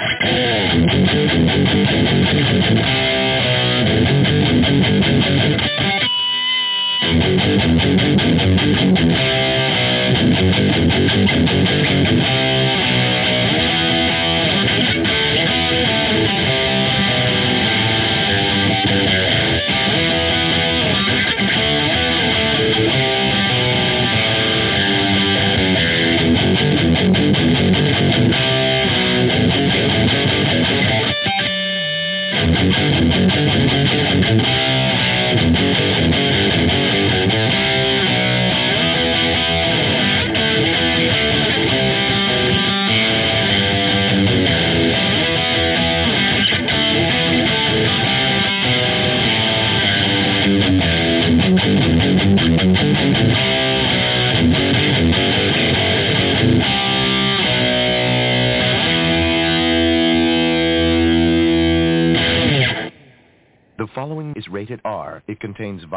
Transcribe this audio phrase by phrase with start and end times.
[0.00, 1.00] The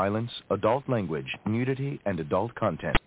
[0.03, 2.97] violence, adult language, nudity, and adult content.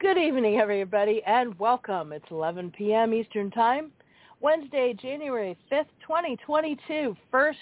[0.00, 2.12] Good evening, everybody, and welcome.
[2.12, 3.14] It's 11 p.m.
[3.14, 3.92] Eastern Time,
[4.40, 7.60] Wednesday, January 5th, 2022, first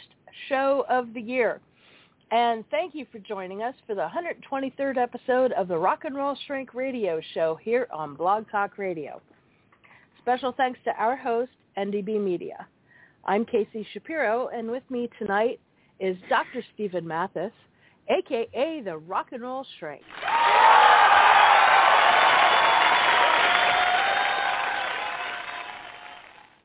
[0.49, 1.61] show of the year.
[2.31, 6.39] And thank you for joining us for the 123rd episode of the Rock and Roll
[6.47, 9.21] Shrink Radio Show here on Blog Talk Radio.
[10.23, 12.67] Special thanks to our host, NDB Media.
[13.27, 15.61] I'm Casey Shapiro, and with me tonight
[16.01, 16.65] is Dr.
[16.75, 17.53] Stephen Mathis,
[18.09, 20.03] aka the Rock and Roll Shrink.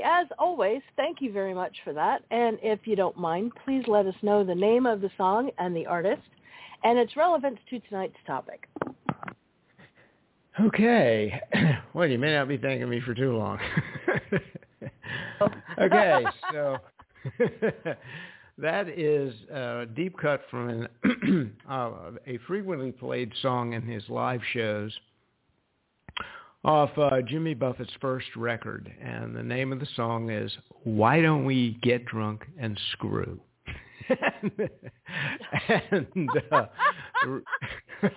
[0.03, 2.23] As always, thank you very much for that.
[2.31, 5.75] And if you don't mind, please let us know the name of the song and
[5.75, 6.21] the artist
[6.83, 8.67] and its relevance to tonight's topic.
[10.59, 11.39] Okay.
[11.95, 13.57] Well, you may not be thanking me for too long.
[15.81, 16.23] okay,
[16.53, 16.77] so
[18.59, 24.41] that is a deep cut from an, uh, a frequently played song in his live
[24.53, 24.95] shows
[26.63, 30.51] off uh, Jimmy Buffett's first record, and the name of the song is
[30.83, 33.39] "Why Don't We Get Drunk and Screw."
[34.09, 34.69] and
[36.51, 36.65] uh,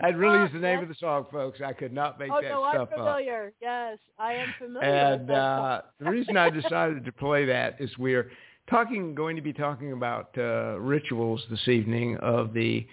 [0.00, 1.60] that really is the name of the song, folks.
[1.64, 3.46] I could not make oh, that no, stuff I'm familiar.
[3.48, 3.52] up.
[3.60, 4.88] Yes, I am familiar.
[4.88, 8.30] And uh, the reason I decided to play that is we're
[8.68, 12.86] talking, going to be talking about uh, rituals this evening of the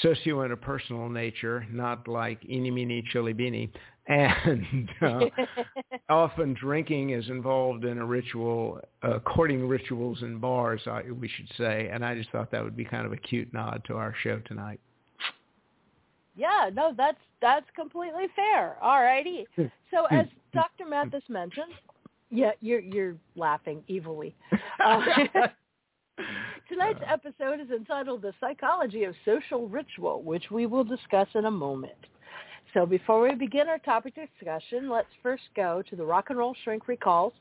[0.00, 3.70] socio-interpersonal nature, not like eeny, meeny, chili, beanie,
[4.08, 5.20] and uh,
[6.08, 11.48] often drinking is involved in a ritual, uh, courting rituals in bars, I, we should
[11.56, 11.88] say.
[11.92, 14.40] And I just thought that would be kind of a cute nod to our show
[14.40, 14.80] tonight.
[16.34, 18.76] Yeah, no, that's that's completely fair.
[18.82, 19.46] All righty.
[19.56, 20.86] So as Dr.
[20.86, 21.72] Mathis mentioned,
[22.30, 24.34] yeah, you're you're laughing evilly.
[24.84, 25.48] Uh,
[26.68, 31.50] tonight's episode is entitled "The Psychology of Social Ritual," which we will discuss in a
[31.50, 31.94] moment.
[32.74, 36.56] So before we begin our topic discussion, let's first go to the Rock and Roll
[36.64, 37.34] Shrink Recalls,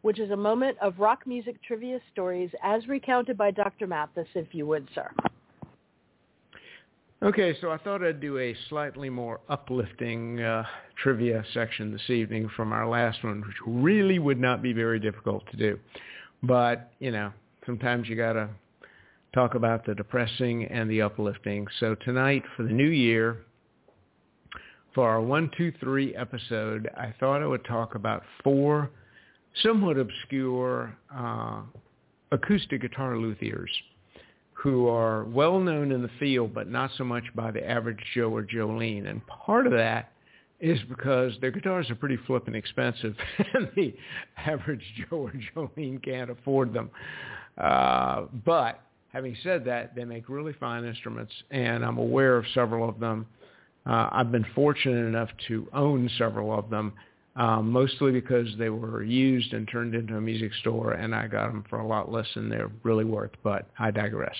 [0.00, 3.86] which is a moment of rock music trivia stories as recounted by Dr.
[3.86, 5.10] Mathis, if you would, sir.
[7.22, 10.64] Okay, so I thought I'd do a slightly more uplifting uh,
[11.02, 15.44] trivia section this evening from our last one, which really would not be very difficult
[15.50, 15.78] to do.
[16.42, 17.34] But, you know,
[17.66, 18.48] sometimes you got to
[19.34, 21.66] talk about the depressing and the uplifting.
[21.78, 23.44] So tonight for the new year,
[24.94, 28.90] for our 123 episode, I thought I would talk about four
[29.62, 31.62] somewhat obscure uh,
[32.32, 33.70] acoustic guitar luthiers
[34.52, 38.34] who are well known in the field, but not so much by the average Joe
[38.34, 39.08] or Jolene.
[39.08, 40.12] And part of that
[40.60, 43.16] is because their guitars are pretty flippin' expensive,
[43.54, 43.94] and the
[44.36, 46.90] average Joe or Jolene can't afford them.
[47.56, 48.80] Uh, but
[49.12, 53.26] having said that, they make really fine instruments, and I'm aware of several of them.
[53.86, 56.92] Uh, I've been fortunate enough to own several of them,
[57.36, 61.46] um, mostly because they were used and turned into a music store, and I got
[61.46, 64.36] them for a lot less than they're really worth, but I digress.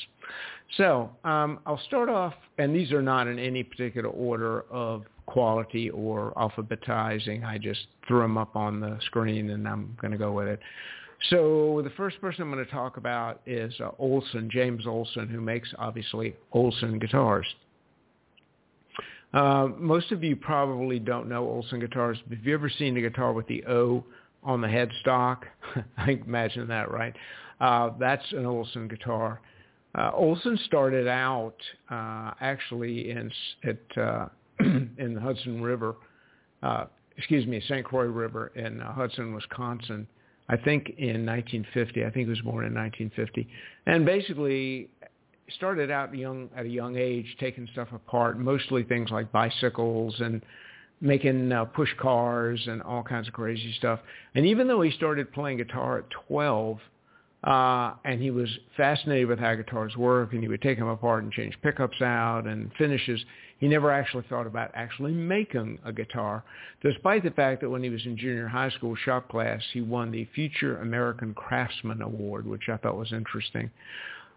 [0.77, 5.91] So um, I'll start off, and these are not in any particular order of quality
[5.91, 7.45] or alphabetizing.
[7.45, 10.61] I just threw them up on the screen, and I'm going to go with it.
[11.29, 15.41] So the first person I'm going to talk about is uh, Olson, James Olson, who
[15.41, 17.47] makes, obviously, Olson guitars.
[19.33, 22.19] Uh, most of you probably don't know Olson guitars.
[22.31, 24.05] Have you ever seen a guitar with the O
[24.43, 25.43] on the headstock?
[25.97, 27.15] I imagine that, right?
[27.61, 29.41] Uh, that's an Olson guitar.
[29.95, 31.57] Uh, Olson started out
[31.91, 33.31] uh, actually in
[33.65, 34.27] at uh,
[34.61, 35.97] in the Hudson River,
[36.63, 36.87] uh,
[37.17, 37.85] excuse me, St.
[37.85, 40.07] Croix River in Hudson, Wisconsin.
[40.49, 42.05] I think in 1950.
[42.05, 43.49] I think he was born in 1950,
[43.87, 44.89] and basically
[45.57, 50.43] started out young at a young age taking stuff apart, mostly things like bicycles and
[51.01, 54.01] making uh, push cars and all kinds of crazy stuff.
[54.35, 56.79] And even though he started playing guitar at 12,
[57.43, 61.23] uh, and he was fascinated with how guitars work, and he would take them apart
[61.23, 63.25] and change pickups out and finishes.
[63.59, 66.45] He never actually thought about actually making a guitar,
[66.83, 70.11] despite the fact that when he was in junior high school shop class, he won
[70.11, 73.71] the Future American Craftsman Award, which I thought was interesting.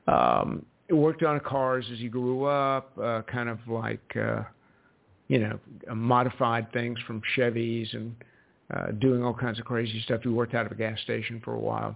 [0.08, 4.44] Um, worked on cars as he grew up, uh, kind of like, uh,
[5.28, 5.60] you know,
[5.94, 8.16] modified things from Chevys and
[8.74, 10.22] uh, doing all kinds of crazy stuff.
[10.24, 11.96] He worked out of a gas station for a while.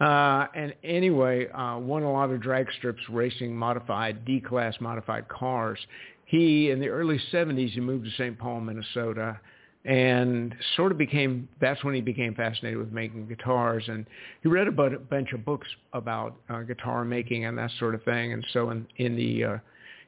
[0.00, 5.78] Uh, and anyway, uh, won a lot of drag strips racing modified, D-class modified cars.
[6.24, 8.38] He, in the early 70s, he moved to St.
[8.38, 9.38] Paul, Minnesota,
[9.84, 13.84] and sort of became that's when he became fascinated with making guitars.
[13.88, 14.04] And
[14.42, 18.02] he read about a bunch of books about uh, guitar making and that sort of
[18.04, 18.32] thing.
[18.32, 19.58] And so in in the uh,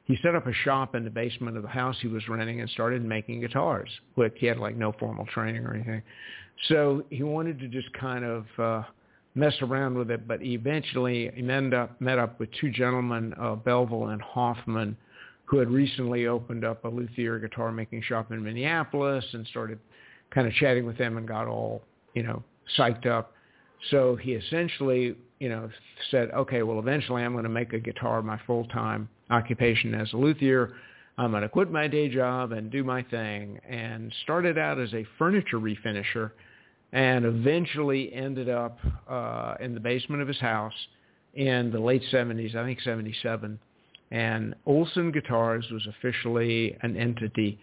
[0.05, 2.69] he set up a shop in the basement of the house he was renting and
[2.69, 6.03] started making guitars but he had like no formal training or anything.
[6.67, 8.83] So he wanted to just kind of uh
[9.35, 13.55] mess around with it but eventually he met up met up with two gentlemen uh
[13.55, 14.95] Belville and Hoffman
[15.45, 19.79] who had recently opened up a luthier guitar making shop in Minneapolis and started
[20.31, 21.83] kind of chatting with them and got all,
[22.13, 22.43] you know,
[22.77, 23.33] psyched up.
[23.91, 25.69] So he essentially, you know,
[26.09, 30.17] said, okay, well, eventually I'm going to make a guitar my full-time occupation as a
[30.17, 30.73] luthier.
[31.17, 34.93] I'm going to quit my day job and do my thing and started out as
[34.93, 36.31] a furniture refinisher
[36.93, 40.73] and eventually ended up uh, in the basement of his house
[41.33, 43.59] in the late 70s, I think 77,
[44.13, 47.59] and Olson Guitars was officially an entity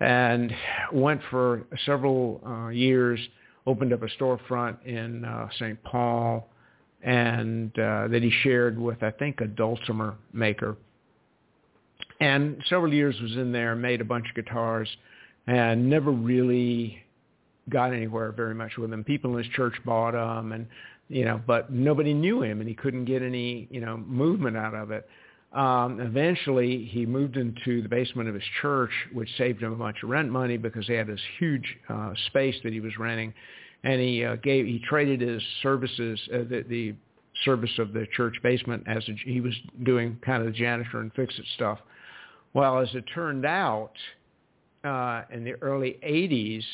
[0.00, 0.52] and
[0.92, 3.20] went for several uh, years,
[3.64, 5.80] opened up a storefront in uh, St.
[5.84, 6.48] Paul
[7.02, 10.76] and uh, that he shared with, I think, a dulcimer maker.
[12.20, 14.88] And several years was in there, made a bunch of guitars,
[15.46, 16.98] and never really
[17.68, 19.04] got anywhere very much with them.
[19.04, 20.66] People in his church bought them, and
[21.08, 24.74] you know, but nobody knew him, and he couldn't get any, you know, movement out
[24.74, 25.06] of it.
[25.54, 30.02] Um, eventually, he moved into the basement of his church, which saved him a bunch
[30.02, 33.32] of rent money because he had this huge uh, space that he was renting,
[33.84, 36.94] and he uh, gave he traded his services, uh, the, the
[37.44, 41.12] service of the church basement, as a, he was doing kind of the janitor and
[41.14, 41.78] fix it stuff.
[42.52, 43.92] Well, as it turned out,
[44.82, 46.64] uh, in the early 80s,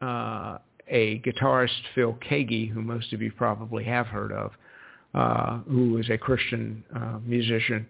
[0.00, 0.58] uh,
[0.88, 4.52] a guitarist, Phil Keaggy, who most of you probably have heard of,
[5.14, 7.86] uh, who was a Christian uh, musician,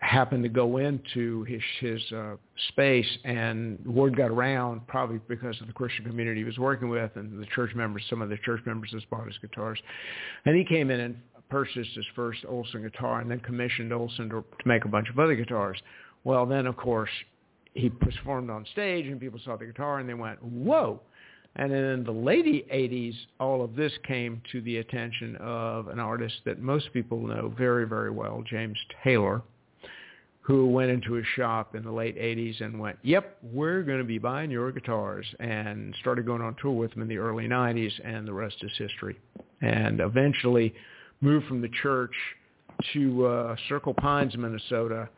[0.00, 2.36] happened to go into his his uh,
[2.68, 7.10] space, and word got around, probably because of the Christian community he was working with,
[7.16, 9.78] and the church members, some of the church members just bought his guitars,
[10.44, 11.16] and he came in and
[11.48, 15.18] purchased his first Olson guitar, and then commissioned Olson to, to make a bunch of
[15.18, 15.80] other guitars.
[16.24, 17.10] Well, then of course
[17.74, 21.00] he performed on stage, and people saw the guitar, and they went, "Whoa!"
[21.56, 25.98] And then in the late 80s, all of this came to the attention of an
[25.98, 29.42] artist that most people know very, very well, James Taylor,
[30.48, 34.04] who went into his shop in the late 80s and went, yep, we're going to
[34.04, 37.92] be buying your guitars, and started going on tour with him in the early 90s,
[38.02, 39.18] and the rest is history.
[39.60, 40.72] And eventually
[41.20, 42.14] moved from the church
[42.94, 45.10] to uh, Circle Pines, Minnesota,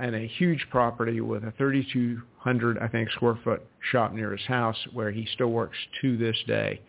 [0.00, 4.78] and a huge property with a 3,200, I think, square foot shop near his house
[4.92, 6.80] where he still works to this day.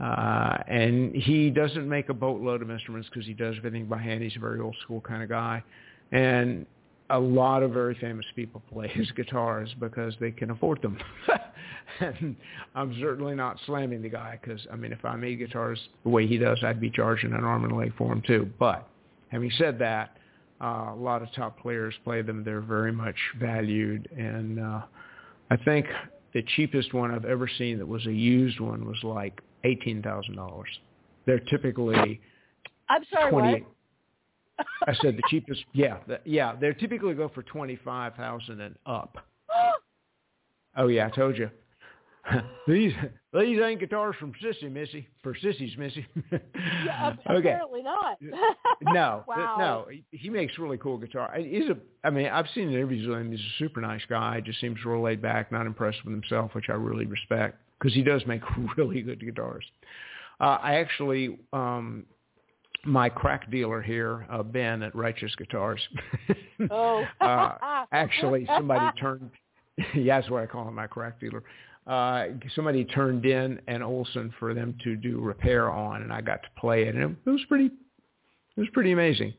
[0.00, 4.22] Uh, and he doesn't make a boatload of instruments because he does everything by hand.
[4.22, 5.64] He's a very old school kind of guy.
[6.12, 6.64] And
[7.10, 10.98] a lot of very famous people play his guitars because they can afford them.
[12.00, 12.36] and
[12.74, 16.26] I'm certainly not slamming the guy because, I mean, if I made guitars the way
[16.26, 18.50] he does, I'd be charging an arm and a leg for him too.
[18.58, 18.88] But
[19.28, 20.16] having said that,
[20.60, 22.42] uh, a lot of top players play them.
[22.44, 24.08] They're very much valued.
[24.16, 24.82] And uh,
[25.50, 25.86] I think
[26.34, 30.62] the cheapest one I've ever seen that was a used one was like $18,000.
[31.26, 32.20] They're typically
[32.88, 33.62] I'm sorry, 20, what?
[34.86, 35.64] I said the cheapest.
[35.72, 36.54] Yeah, the, yeah.
[36.58, 39.18] They typically go for twenty five thousand and up.
[40.76, 41.50] oh yeah, I told you.
[42.66, 42.92] these
[43.32, 46.06] these ain't guitars from Sissy Missy for sissies Missy.
[46.84, 47.38] yeah, okay.
[47.38, 48.18] Apparently not.
[48.82, 49.56] no, wow.
[49.58, 49.86] no.
[50.10, 51.32] He makes really cool guitar.
[51.38, 51.76] He's a.
[52.04, 53.30] I mean, I've seen interviews with him.
[53.30, 54.40] He's a super nice guy.
[54.40, 58.02] Just seems real laid back, not impressed with himself, which I really respect because he
[58.02, 58.42] does make
[58.76, 59.64] really good guitars.
[60.40, 62.04] Uh, I actually um,
[62.84, 65.80] my crack dealer here, uh, Ben at Righteous Guitars.
[66.70, 67.04] oh.
[67.20, 69.30] uh, actually, somebody turned.
[69.94, 71.42] yeah, that's what I call him, my crack dealer.
[71.86, 76.42] Uh, somebody turned in an Olson for them to do repair on, and I got
[76.42, 77.66] to play it, and it, it was pretty.
[77.66, 79.34] It was pretty amazing,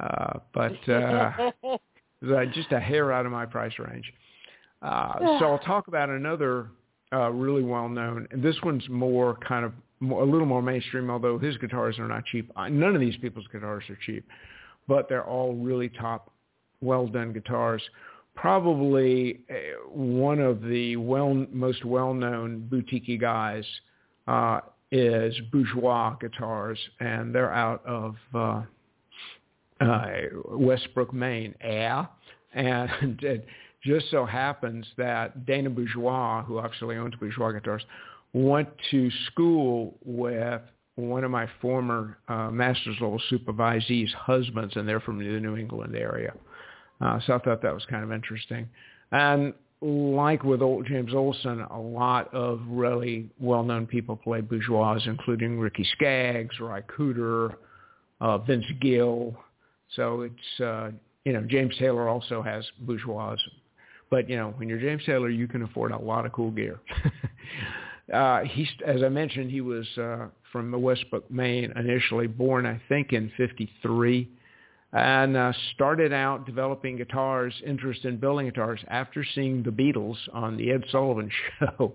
[0.00, 1.54] uh, but uh, it
[2.22, 4.10] was, uh, just a hair out of my price range.
[4.80, 6.68] Uh, so I'll talk about another
[7.12, 9.72] uh, really well known, and this one's more kind of
[10.02, 12.50] a little more mainstream, although his guitars are not cheap.
[12.56, 14.26] None of these people's guitars are cheap,
[14.88, 16.30] but they're all really top,
[16.80, 17.82] well-done guitars.
[18.34, 23.64] Probably uh, one of the well, most well-known boutique guys
[24.28, 24.60] uh,
[24.92, 28.62] is Bourgeois Guitars, and they're out of uh,
[29.80, 30.08] uh,
[30.50, 31.54] Westbrook, Maine.
[31.60, 32.06] Yeah,
[32.52, 32.90] and
[33.22, 33.46] it
[33.82, 37.84] just so happens that Dana Bourgeois, who actually owns Bourgeois Guitars,
[38.36, 40.60] went to school with
[40.96, 45.96] one of my former uh, master's level supervisees' husbands, and they're from the New England
[45.96, 46.34] area.
[47.00, 48.68] Uh, so I thought that was kind of interesting.
[49.10, 55.58] And like with old James Olson, a lot of really well-known people play bourgeois, including
[55.58, 57.54] Ricky Skaggs, Ry Cooder,
[58.20, 59.34] uh, Vince Gill.
[59.94, 60.90] So it's, uh,
[61.24, 63.36] you know, James Taylor also has bourgeois.
[64.10, 66.80] But, you know, when you're James Taylor, you can afford a lot of cool gear.
[68.12, 73.12] Uh, he, as I mentioned, he was uh, from Westbrook, Maine, initially born, I think,
[73.12, 74.28] in '53,
[74.92, 80.56] and uh, started out developing guitars, interest in building guitars after seeing the Beatles on
[80.56, 81.94] the Ed Sullivan Show,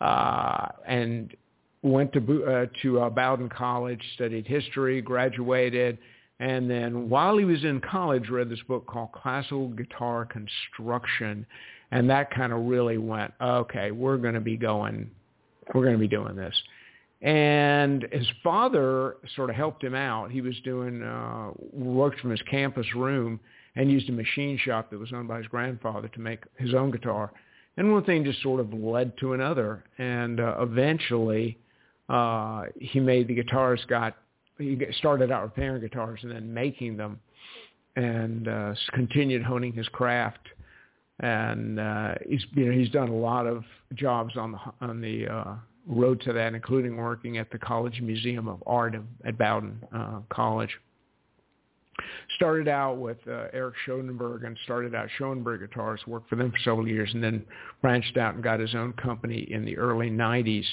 [0.00, 1.34] uh, and
[1.82, 5.98] went to uh, to uh, Bowdoin College, studied history, graduated,
[6.40, 11.44] and then while he was in college, read this book called Classical Guitar Construction,
[11.90, 15.10] and that kind of really went, okay, we're going to be going
[15.72, 16.54] we're going to be doing this.
[17.22, 20.30] And his father sort of helped him out.
[20.30, 23.40] He was doing, uh, worked from his campus room
[23.76, 26.90] and used a machine shop that was owned by his grandfather to make his own
[26.90, 27.32] guitar.
[27.76, 29.84] And one thing just sort of led to another.
[29.98, 31.58] And uh, eventually
[32.08, 34.16] uh, he made the guitars, got,
[34.58, 37.18] he started out repairing guitars and then making them
[37.96, 40.40] and uh, continued honing his craft
[41.20, 45.28] and uh, he's you know he's done a lot of jobs on the on the
[45.28, 45.54] uh,
[45.86, 48.94] road to that, including working at the College Museum of Art
[49.24, 50.70] at Bowdoin uh, College.
[52.34, 56.58] Started out with uh, Eric Schoenberg and started out Schoenberg Guitars, worked for them for
[56.58, 57.44] several years, and then
[57.80, 60.64] branched out and got his own company in the early '90s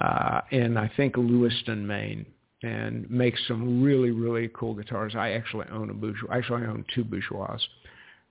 [0.00, 2.24] uh, in I think Lewiston, Maine,
[2.62, 5.14] and makes some really really cool guitars.
[5.14, 6.32] I actually own a bourgeois.
[6.32, 7.58] Actually, I own two bourgeois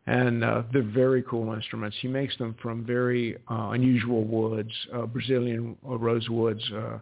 [0.10, 1.96] and uh, they're very cool instruments.
[2.02, 6.98] He makes them from very uh, unusual woods, uh, Brazilian rosewoods, uh,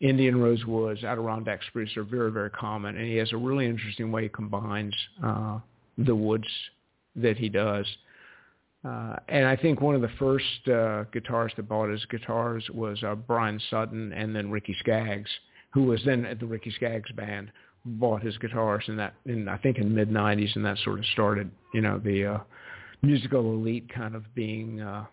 [0.00, 2.96] Indian rosewoods, Adirondack spruce are very, very common.
[2.96, 5.58] And he has a really interesting way he combines uh,
[5.98, 6.48] the woods
[7.16, 7.86] that he does.
[8.82, 13.02] Uh, and I think one of the first uh, guitarists that bought his guitars was
[13.02, 15.30] uh, Bryan Sutton and then Ricky Skaggs,
[15.74, 17.52] who was then at the Ricky Skaggs band,
[17.86, 21.04] bought his guitars in that, in I think in mid '90s, and that sort of
[21.12, 22.38] started, you know, the uh,
[23.02, 25.04] musical elite kind of being, uh,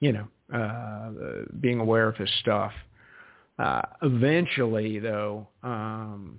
[0.00, 1.10] you know, uh,
[1.60, 2.72] being aware of his stuff.
[3.58, 6.38] Uh, eventually, though, um,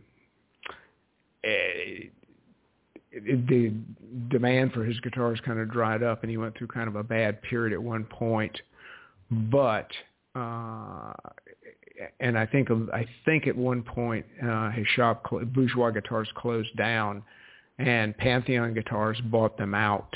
[1.44, 2.12] it,
[3.12, 3.74] it, the
[4.30, 7.04] demand for his guitars kind of dried up, and he went through kind of a
[7.04, 8.58] bad period at one point.
[9.32, 9.88] But
[10.36, 11.12] uh,
[12.20, 17.24] and I think I think at one point uh, his shop, Bourgeois Guitars, closed down,
[17.78, 20.16] and Pantheon Guitars bought them out.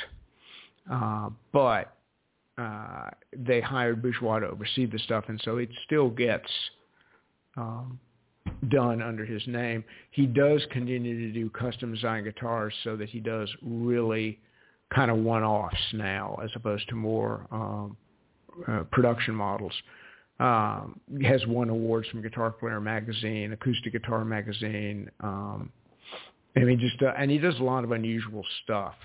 [0.91, 1.95] Uh, but
[2.57, 6.49] uh, they hired Bourgeois to oversee the stuff, and so it still gets
[7.57, 7.99] um,
[8.69, 9.83] done under his name.
[10.11, 14.39] He does continue to do custom design guitars, so that he does really
[14.93, 17.97] kind of one-offs now, as opposed to more um,
[18.67, 19.73] uh, production models.
[20.39, 25.09] Um, has won awards from Guitar Player magazine, Acoustic Guitar magazine.
[25.19, 25.71] Um,
[26.55, 28.95] I mean, just uh, and he does a lot of unusual stuff.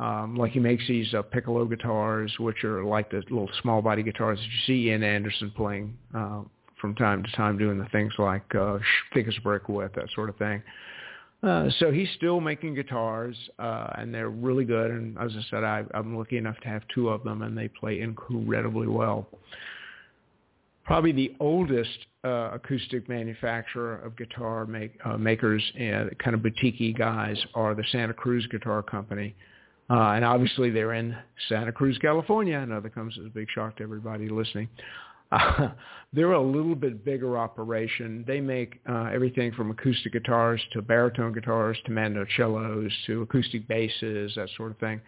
[0.00, 4.02] Um, like he makes these uh, piccolo guitars, which are like the little small body
[4.02, 6.42] guitars that you see Ian Anderson playing uh,
[6.80, 8.78] from time to time, doing the things like uh,
[9.12, 10.62] thick as brick with that sort of thing.
[11.42, 14.90] Uh, so he's still making guitars, uh, and they're really good.
[14.90, 17.68] And as I said, I, I'm lucky enough to have two of them, and they
[17.68, 19.28] play incredibly well.
[20.88, 26.96] Probably the oldest uh, acoustic manufacturer of guitar make, uh, makers, and kind of boutique
[26.96, 29.36] guys, are the Santa Cruz Guitar Company.
[29.90, 31.14] Uh, and obviously they're in
[31.50, 32.56] Santa Cruz, California.
[32.56, 34.66] I know that comes as a big shock to everybody listening.
[35.30, 35.68] Uh,
[36.14, 38.24] they're a little bit bigger operation.
[38.26, 44.32] They make uh, everything from acoustic guitars to baritone guitars to mandocellos to acoustic basses,
[44.36, 45.02] that sort of thing.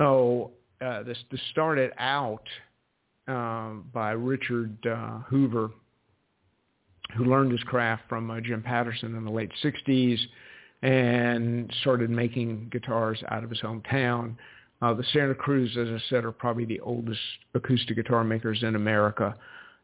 [0.00, 0.50] Oh,
[0.84, 2.42] uh, this, this started out
[3.28, 5.70] um, by Richard uh, Hoover,
[7.16, 10.18] who learned his craft from uh, Jim Patterson in the late 60s
[10.82, 14.36] and started making guitars out of his hometown.
[14.82, 17.20] Uh, the Santa Cruz, as I said, are probably the oldest
[17.54, 19.34] acoustic guitar makers in America.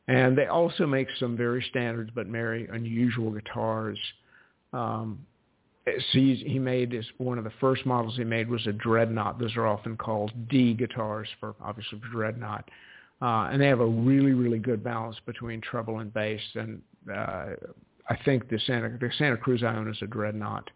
[0.08, 3.98] And they also make some very standards but very unusual guitars.
[4.72, 5.24] Um,
[5.84, 9.38] so he made his, one of the first models he made was a dreadnought.
[9.38, 12.68] Those are often called D guitars for obviously for dreadnought.
[13.22, 16.40] Uh, and they have a really, really good balance between treble and bass.
[16.56, 17.50] And uh,
[18.10, 20.68] I think the Santa, the Santa Cruz I own is a dreadnought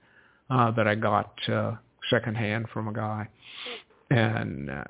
[0.48, 1.72] uh, that I got uh,
[2.08, 3.28] secondhand from a guy.
[4.10, 4.84] And uh,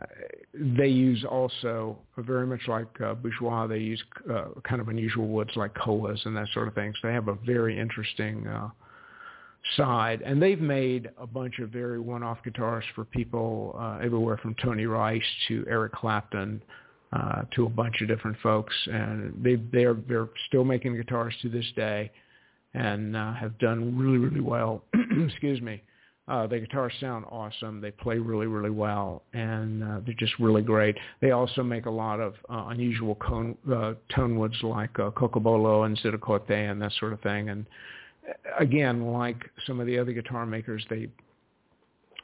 [0.52, 5.52] they use also, very much like uh, Bourgeois, they use uh, kind of unusual woods
[5.56, 6.92] like koas and that sort of thing.
[7.00, 8.68] So they have a very interesting uh,
[9.78, 10.20] side.
[10.20, 14.84] And they've made a bunch of very one-off guitars for people uh, everywhere from Tony
[14.84, 16.60] Rice to Eric Clapton
[17.16, 18.74] uh, to a bunch of different folks.
[18.86, 22.10] And they, they're, they're still making guitars to this day
[22.74, 24.82] and uh, have done really, really well.
[25.26, 25.82] Excuse me.
[26.28, 27.80] Uh, the guitars sound awesome.
[27.80, 30.96] They play really, really well, and uh, they're just really great.
[31.20, 35.86] They also make a lot of uh, unusual cone, uh, tone woods like uh, Cocobolo
[35.86, 37.50] and Ziricote and that sort of thing.
[37.50, 37.64] And
[38.28, 39.36] uh, again, like
[39.68, 41.08] some of the other guitar makers, they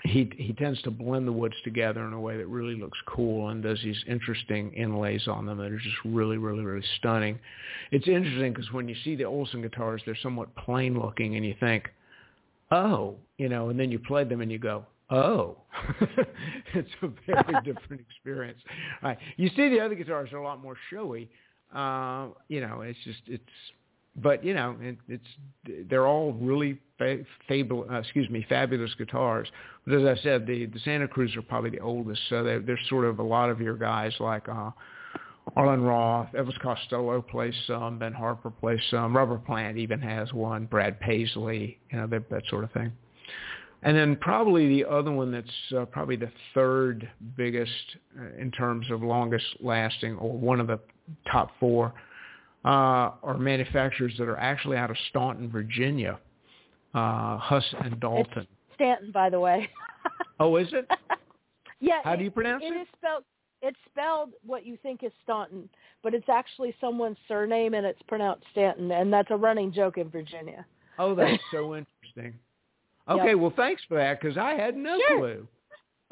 [0.05, 3.49] he he tends to blend the woods together in a way that really looks cool
[3.51, 7.39] and does these interesting inlays on them that are just really really really stunning.
[7.91, 11.55] It's interesting because when you see the Olson guitars, they're somewhat plain looking, and you
[11.61, 11.89] think,
[12.71, 15.59] oh, you know, and then you play them and you go, oh,
[16.75, 18.61] it's a very different experience.
[19.03, 19.19] Right.
[19.37, 21.29] You see the other guitars are a lot more showy.
[21.75, 23.45] Uh, you know, it's just it's
[24.17, 29.49] but you know, it, it's they're all really fa- fable, uh, excuse me, fabulous guitars.
[29.87, 32.81] But as I said, the the Santa Cruz are probably the oldest, so they're, they're
[32.89, 34.71] sort of a lot of your guys like uh,
[35.57, 40.67] Arlen Roth, Elvis Costello plays some, Ben Harper plays some, Robert Plant even has one,
[40.67, 42.93] Brad Paisley, you know, that, that sort of thing.
[43.83, 48.87] And then probably the other one that's uh, probably the third biggest uh, in terms
[48.91, 50.79] of longest lasting, or one of the
[51.31, 51.93] top four,
[52.65, 56.19] uh, are manufacturers that are actually out of Staunton, Virginia,
[56.95, 58.43] uh, Huss and Dalton.
[58.43, 59.69] It's Stanton, by the way.
[60.41, 60.89] oh, is it?
[61.81, 62.01] yeah.
[62.05, 62.73] How do you pronounce it?
[62.73, 63.25] It is spelled.
[63.65, 65.69] It's spelled what you think is Staunton,
[66.03, 70.09] but it's actually someone's surname, and it's pronounced Stanton, and that's a running joke in
[70.11, 70.67] Virginia.
[70.99, 72.39] Oh, that's so interesting.
[73.09, 73.39] Okay, Yep.
[73.39, 75.19] well, thanks for that because I had no Sure.
[75.19, 75.49] clue.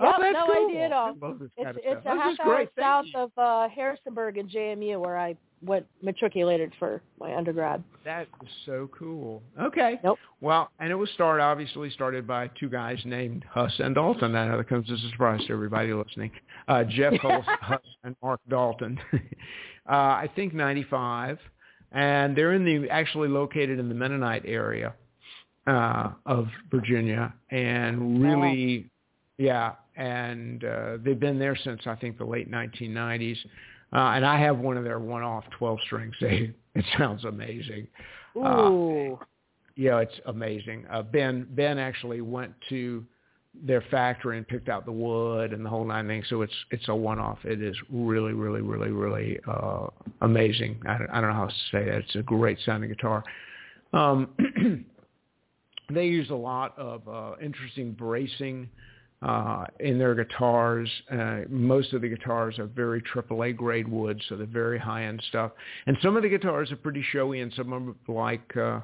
[0.01, 0.67] Yep, oh, that's no cool.
[0.69, 1.09] idea at all.
[1.23, 2.69] I love this It's it's a half hour great.
[2.79, 7.83] South of uh, Harrisonburg and JMU, where I went matriculated for my undergrad.
[8.05, 9.43] That is so cool.
[9.61, 10.01] Okay.
[10.03, 10.19] Nope.
[10.41, 14.35] Well, and it was started obviously started by two guys named Huss and Dalton.
[14.35, 16.31] I know that comes as a surprise to everybody listening.
[16.69, 18.99] Uh, Jeff Huss, Huss and Mark Dalton.
[19.13, 21.39] uh, I think ninety five,
[21.93, 24.95] and they're in the actually located in the Mennonite area
[25.67, 28.89] uh, of Virginia, and really,
[29.37, 33.39] yeah, and uh, they've been there since I think the late nineteen nineties.
[33.93, 36.15] Uh, and I have one of their one-off 12-strings.
[36.21, 37.89] They, it sounds amazing.
[38.37, 39.19] Uh, Ooh.
[39.75, 40.87] Yeah, it's amazing.
[40.91, 43.05] Uh, Ben Ben actually went to
[43.55, 46.27] their factory and picked out the wood and the whole nine things.
[46.29, 47.39] So it's it's a one-off.
[47.45, 49.89] It is really, really, really, really uh,
[50.21, 50.81] amazing.
[50.89, 51.95] I don't, I don't know how to say that.
[51.97, 53.25] It's a great sounding guitar.
[53.93, 54.29] Um,
[55.91, 58.69] they use a lot of uh, interesting bracing
[59.23, 60.91] uh, in their guitars.
[61.11, 65.23] Uh, most of the guitars are very AAA grade wood, so they're very high end
[65.29, 65.53] stuff.
[65.87, 68.81] And some of the guitars are pretty showy, and some of them, like uh,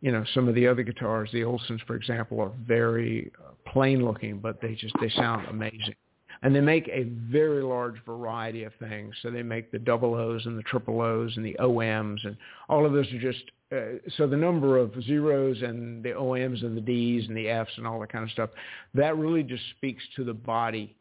[0.00, 4.04] you know, some of the other guitars, the Olsons, for example, are very uh, plain
[4.04, 5.94] looking, but they just they sound amazing.
[6.42, 9.14] And they make a very large variety of things.
[9.20, 12.34] So they make the double O's and the triple O's and the OMs, and
[12.70, 16.76] all of those are just uh, so the number of zeros and the OMs and
[16.76, 18.50] the Ds and the Fs and all that kind of stuff,
[18.94, 20.96] that really just speaks to the body,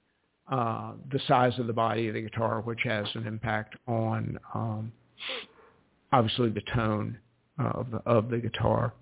[0.52, 4.92] uh, the size of the body of the guitar, which has an impact on um,
[6.12, 7.18] obviously the tone
[7.58, 8.94] of the, of the guitar.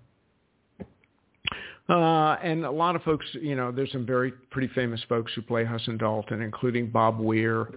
[1.88, 5.40] Uh, and a lot of folks, you know, there's some very pretty famous folks who
[5.40, 7.68] play Huss and Dalton, including Bob Weir,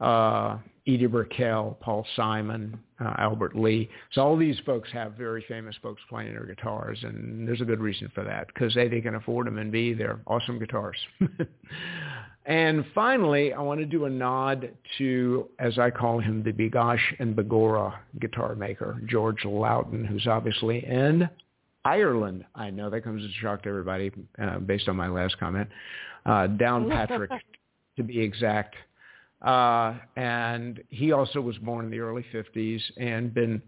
[0.00, 0.56] uh,
[0.88, 3.90] Edie Brickell, Paul Simon, uh, Albert Lee.
[4.12, 7.80] So all these folks have very famous folks playing their guitars, and there's a good
[7.80, 10.96] reason for that because A, they can afford them, and B, they're awesome guitars.
[12.46, 16.98] and finally, I want to do a nod to, as I call him, the Bigosh
[17.18, 21.28] and Begora guitar maker, George Lowden, who's obviously in
[21.84, 22.46] Ireland.
[22.54, 25.68] I know that comes as a shock to everybody uh, based on my last comment.
[26.24, 27.28] Uh, Downpatrick,
[27.96, 28.74] to be exact.
[29.42, 33.62] Uh, and he also was born in the early 50s and been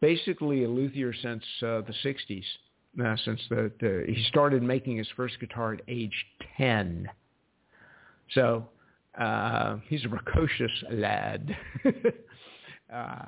[0.00, 2.44] basically a luthier since uh, the 60s.
[3.04, 6.14] Uh, since the, the he started making his first guitar at age
[6.56, 7.06] 10.
[8.32, 8.66] So
[9.18, 11.54] uh, he's a precocious lad.
[12.92, 13.24] uh,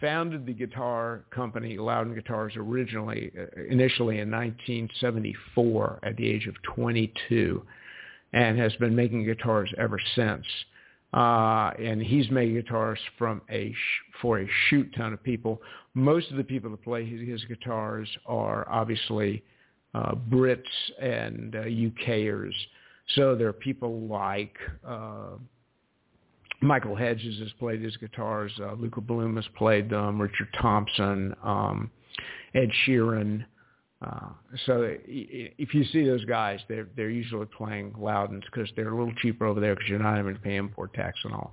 [0.00, 6.54] founded the guitar company Lowden Guitars originally, uh, initially in 1974 at the age of
[6.74, 7.62] 22,
[8.32, 10.44] and has been making guitars ever since.
[11.12, 15.60] Uh, and he's made guitars from a sh- for a shoot ton of people.
[15.94, 19.42] Most of the people that play his, his guitars are obviously
[19.94, 20.62] uh, Brits
[21.00, 22.54] and uh, UKers.
[23.14, 25.32] So there are people like uh,
[26.62, 28.52] Michael Hedges has played his guitars.
[28.60, 30.20] Uh, Luka Bloom has played them.
[30.20, 31.90] Richard Thompson, um,
[32.54, 33.44] Ed Sheeran.
[34.02, 34.28] Uh,
[34.66, 39.14] so if you see those guys, they're they're usually playing Lowdens because they're a little
[39.22, 41.52] cheaper over there because you're not having to pay import tax and all.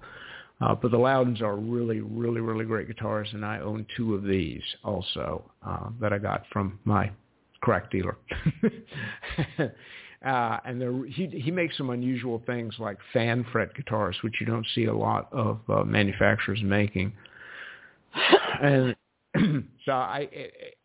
[0.61, 4.23] Uh, but the Lowdens are really, really, really great guitars, and I own two of
[4.23, 7.11] these also uh, that I got from my
[7.61, 8.17] crack dealer.
[9.59, 14.47] uh, and they're, he he makes some unusual things like fan fret guitars, which you
[14.47, 17.13] don't see a lot of uh, manufacturers making.
[18.61, 18.95] and
[19.85, 20.27] so I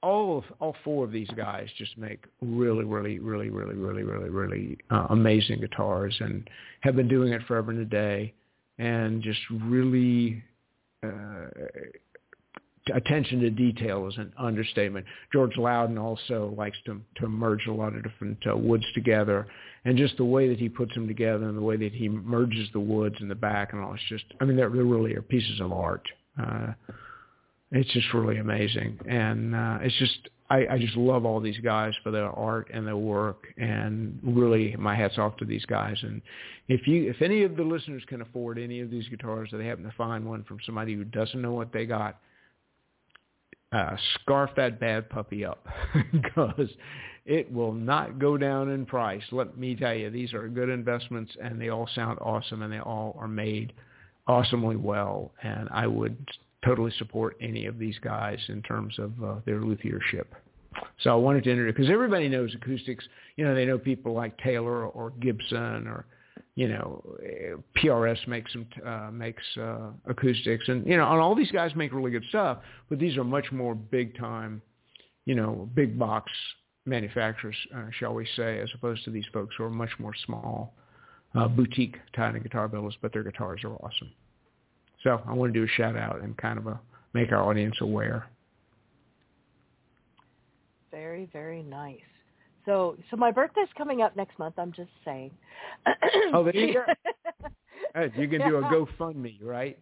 [0.02, 4.28] all of, all four of these guys just make really really really really really really
[4.30, 6.48] really uh, amazing guitars and
[6.80, 8.34] have been doing it forever and a day
[8.78, 10.42] and just really
[11.02, 11.46] uh,
[12.92, 15.06] attention to detail is an understatement.
[15.32, 19.46] George Lowden also likes to to merge a lot of different uh, woods together,
[19.84, 22.68] and just the way that he puts them together and the way that he merges
[22.72, 23.94] the woods in the back and all.
[23.94, 26.06] It's just, I mean, they really are pieces of art.
[26.40, 26.72] Uh,
[27.70, 31.94] it's just really amazing, and uh, it's just I, I just love all these guys
[32.02, 35.96] for their art and their work, and really my hats off to these guys.
[36.02, 36.20] And
[36.68, 39.66] if you if any of the listeners can afford any of these guitars, or they
[39.66, 42.20] happen to find one from somebody who doesn't know what they got,
[43.72, 45.66] uh, scarf that bad puppy up
[46.12, 46.68] because
[47.24, 49.22] it will not go down in price.
[49.32, 52.80] Let me tell you, these are good investments, and they all sound awesome, and they
[52.80, 53.72] all are made
[54.26, 55.32] awesomely well.
[55.42, 56.16] And I would
[56.64, 60.26] totally support any of these guys in terms of uh, their luthiership.
[61.02, 63.04] So I wanted to introduce because everybody knows acoustics.
[63.36, 66.06] You know, they know people like Taylor or Gibson or
[66.56, 67.02] you know
[67.76, 71.92] PRS makes some uh, makes uh, acoustics, and you know, and all these guys make
[71.92, 72.58] really good stuff.
[72.88, 74.62] But these are much more big time,
[75.26, 76.30] you know, big box
[76.86, 80.74] manufacturers, uh, shall we say, as opposed to these folks who are much more small,
[81.34, 84.10] uh, boutique of guitar builders, but their guitars are awesome.
[85.04, 86.80] So I want to do a shout out and kind of a,
[87.12, 88.26] make our audience aware.
[90.90, 92.00] Very, very nice.
[92.64, 94.54] So, so my birthday's coming up next month.
[94.58, 95.30] I'm just saying.
[96.32, 96.84] oh, there you go.
[98.16, 99.78] You can do a GoFundMe, right?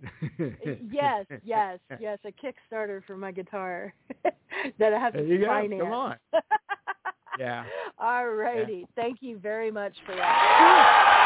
[0.90, 2.18] yes, yes, yes.
[2.26, 3.94] A Kickstarter for my guitar
[4.78, 5.80] that I have there to you finance.
[5.80, 5.84] Go.
[5.86, 6.16] Come on.
[7.38, 7.64] yeah.
[7.98, 8.80] All righty.
[8.80, 9.02] Yeah.
[9.02, 11.18] Thank you very much for that.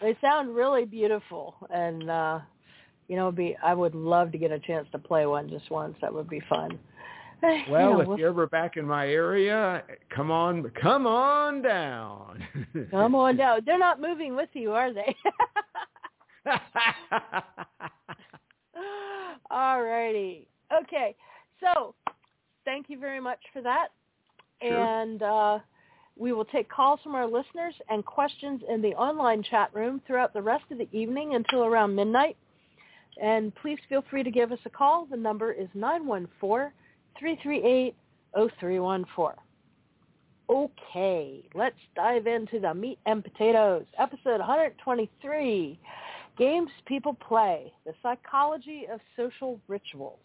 [0.00, 2.38] They sound really beautiful, and uh,
[3.08, 5.96] you know, be I would love to get a chance to play one just once.
[6.00, 6.78] That would be fun.
[7.42, 9.82] Well, you know, if we'll, you're ever back in my area,
[10.14, 12.44] come on, come on down.
[12.90, 13.60] come on down.
[13.64, 15.16] They're not moving with you, are they?
[19.50, 20.48] All righty.
[20.82, 21.16] Okay.
[21.60, 21.94] So,
[22.66, 23.88] thank you very much for that.
[24.62, 24.76] Sure.
[24.76, 25.60] And uh,
[26.20, 30.34] we will take calls from our listeners and questions in the online chat room throughout
[30.34, 32.36] the rest of the evening until around midnight.
[33.20, 35.06] And please feel free to give us a call.
[35.10, 36.72] The number is 914
[38.36, 39.34] 338-0314.
[40.50, 43.86] Okay, let's dive into the meat and potatoes.
[43.98, 45.78] Episode 123,
[46.36, 50.18] Games People Play, the Psychology of Social Rituals.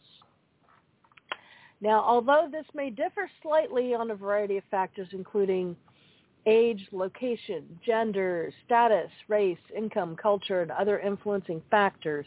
[1.81, 5.75] Now, although this may differ slightly on a variety of factors, including
[6.45, 12.25] age, location, gender, status, race, income, culture, and other influencing factors,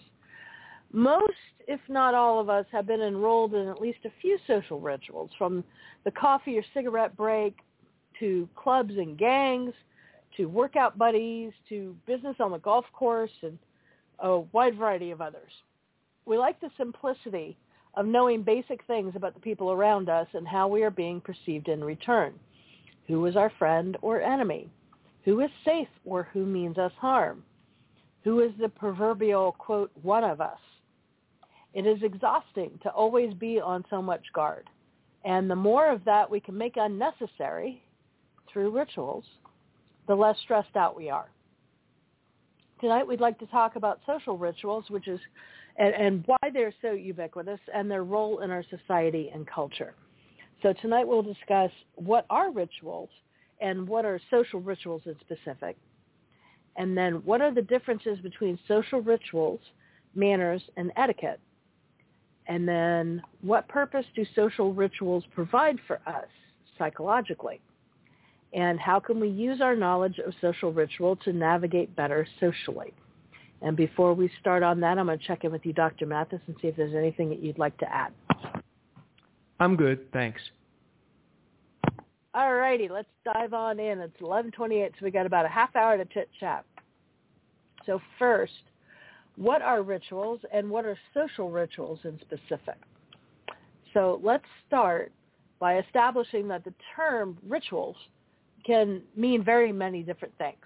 [0.93, 1.33] most,
[1.67, 5.31] if not all of us, have been enrolled in at least a few social rituals,
[5.37, 5.63] from
[6.05, 7.57] the coffee or cigarette break
[8.19, 9.75] to clubs and gangs
[10.37, 13.59] to workout buddies to business on the golf course and
[14.21, 15.53] a wide variety of others.
[16.25, 17.57] We like the simplicity
[17.95, 21.69] of knowing basic things about the people around us and how we are being perceived
[21.69, 22.35] in return.
[23.09, 24.71] Who is our friend or enemy?
[25.25, 27.43] Who is safe or who means us harm?
[28.23, 30.59] Who is the proverbial, quote, one of us?
[31.75, 34.69] It is exhausting to always be on so much guard.
[35.25, 37.83] And the more of that we can make unnecessary
[38.53, 39.25] through rituals,
[40.07, 41.29] the less stressed out we are.
[42.81, 45.21] Tonight we'd like to talk about social rituals, which is
[45.77, 49.95] and, and why they're so ubiquitous and their role in our society and culture.
[50.63, 53.11] So tonight we'll discuss what are rituals
[53.61, 55.77] and what are social rituals in specific.
[56.77, 59.61] And then what are the differences between social rituals,
[60.15, 61.41] manners, and etiquette?
[62.47, 66.27] And then what purpose do social rituals provide for us
[66.79, 67.61] psychologically?
[68.55, 72.95] And how can we use our knowledge of social ritual to navigate better socially?
[73.61, 76.07] And before we start on that, I'm going to check in with you, Dr.
[76.07, 78.13] Mathis, and see if there's anything that you'd like to add.
[79.61, 80.41] I'm good, thanks.
[82.35, 83.99] All righty, let's dive on in.
[84.01, 86.65] It's 11:28, so we got about a half hour to chit chat.
[87.87, 88.53] So first,
[89.37, 92.77] what are rituals and what are social rituals in specific?
[93.95, 95.13] So let's start
[95.59, 97.97] by establishing that the term rituals
[98.65, 100.65] can mean very many different things,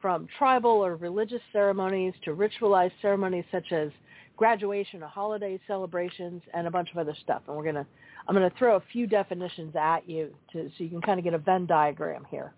[0.00, 3.90] from tribal or religious ceremonies to ritualized ceremonies such as
[4.38, 7.42] graduation or holiday celebrations and a bunch of other stuff.
[7.48, 7.86] And we're to,
[8.26, 11.24] I'm going to throw a few definitions at you to, so you can kind of
[11.24, 12.54] get a Venn diagram here.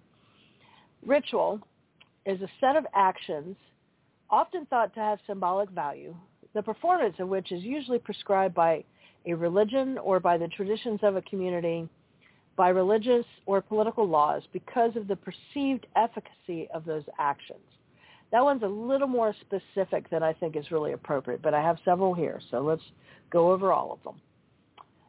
[1.04, 1.58] Ritual
[2.26, 3.56] is a set of actions
[4.28, 6.14] often thought to have symbolic value,
[6.54, 8.84] the performance of which is usually prescribed by
[9.26, 11.88] a religion or by the traditions of a community,
[12.56, 17.60] by religious or political laws because of the perceived efficacy of those actions.
[18.32, 21.78] That one's a little more specific than I think is really appropriate, but I have
[21.84, 22.82] several here, so let's
[23.30, 24.20] go over all of them.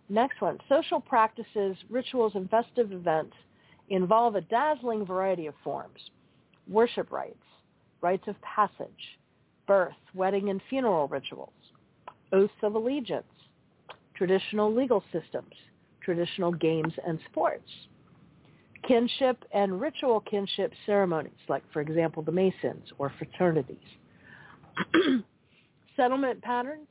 [0.10, 3.36] Next one, social practices, rituals, and festive events
[3.90, 6.00] involve a dazzling variety of forms.
[6.68, 7.38] Worship rites,
[8.02, 9.20] rites of passage,
[9.68, 11.54] birth, wedding, and funeral rituals,
[12.34, 13.24] oaths of allegiance,
[14.16, 15.54] traditional legal systems,
[16.04, 17.70] traditional games and sports,
[18.88, 23.78] kinship and ritual kinship ceremonies, like, for example, the Masons or fraternities,
[25.96, 26.88] settlement patterns,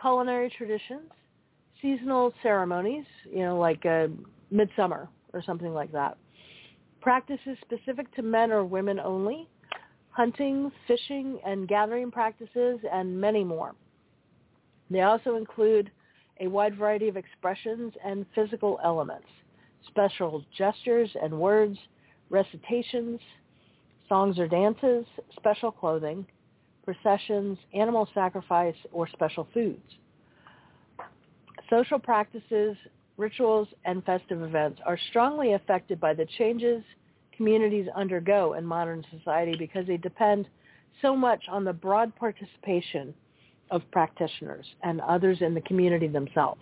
[0.00, 1.10] culinary traditions,
[1.82, 4.06] seasonal ceremonies, you know, like uh,
[4.50, 6.16] midsummer or something like that,
[7.00, 9.48] practices specific to men or women only,
[10.10, 13.74] hunting, fishing, and gathering practices, and many more.
[14.90, 15.90] They also include
[16.40, 19.28] a wide variety of expressions and physical elements,
[19.88, 21.78] special gestures and words,
[22.28, 23.20] recitations,
[24.08, 25.04] songs or dances,
[25.36, 26.26] special clothing,
[26.84, 29.82] processions, animal sacrifice, or special foods.
[31.68, 32.76] Social practices,
[33.16, 36.82] rituals, and festive events are strongly affected by the changes
[37.40, 40.46] communities undergo in modern society because they depend
[41.00, 43.14] so much on the broad participation
[43.70, 46.60] of practitioners and others in the community themselves.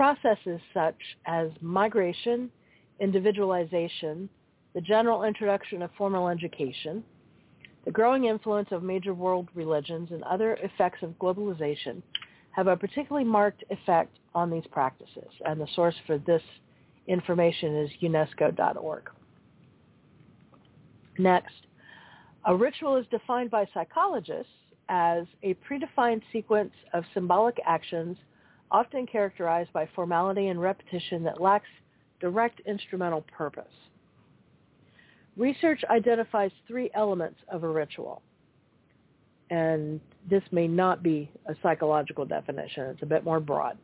[0.00, 2.50] Processes such as migration,
[3.00, 4.30] individualization,
[4.72, 7.04] the general introduction of formal education,
[7.84, 12.00] the growing influence of major world religions, and other effects of globalization
[12.52, 15.28] have a particularly marked effect on these practices.
[15.44, 16.40] And the source for this
[17.06, 19.10] information is unesco.org.
[21.18, 21.66] Next,
[22.46, 24.50] a ritual is defined by psychologists
[24.88, 28.16] as a predefined sequence of symbolic actions
[28.70, 31.68] often characterized by formality and repetition that lacks
[32.20, 33.64] direct instrumental purpose.
[35.36, 38.22] Research identifies three elements of a ritual.
[39.50, 42.84] And this may not be a psychological definition.
[42.84, 43.78] It's a bit more broad.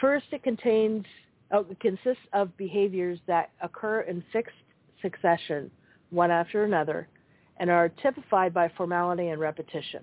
[0.00, 1.04] First, it contains
[1.52, 4.56] oh, it consists of behaviors that occur in fixed
[5.00, 5.70] succession,
[6.10, 7.08] one after another,
[7.58, 10.02] and are typified by formality and repetition.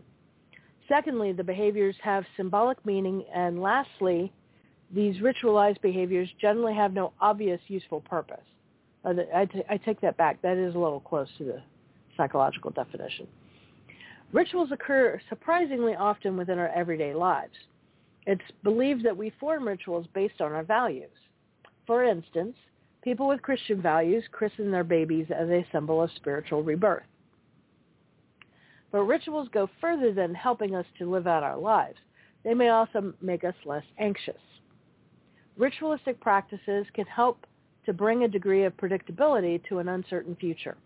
[0.91, 3.23] Secondly, the behaviors have symbolic meaning.
[3.33, 4.33] And lastly,
[4.93, 8.43] these ritualized behaviors generally have no obvious useful purpose.
[9.05, 10.41] Uh, I, t- I take that back.
[10.41, 11.61] That is a little close to the
[12.17, 13.25] psychological definition.
[14.33, 17.55] Rituals occur surprisingly often within our everyday lives.
[18.27, 21.09] It's believed that we form rituals based on our values.
[21.87, 22.55] For instance,
[23.01, 27.03] people with Christian values christen their babies as a symbol of spiritual rebirth.
[28.91, 31.97] But rituals go further than helping us to live out our lives.
[32.43, 34.41] They may also make us less anxious.
[35.57, 37.45] Ritualistic practices can help
[37.85, 40.77] to bring a degree of predictability to an uncertain future.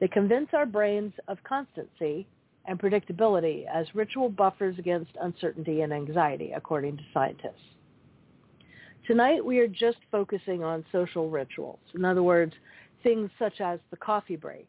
[0.00, 2.26] They convince our brains of constancy
[2.66, 7.54] and predictability as ritual buffers against uncertainty and anxiety, according to scientists.
[9.06, 11.78] Tonight we are just focusing on social rituals.
[11.94, 12.52] In other words,
[13.02, 14.68] things such as the coffee break,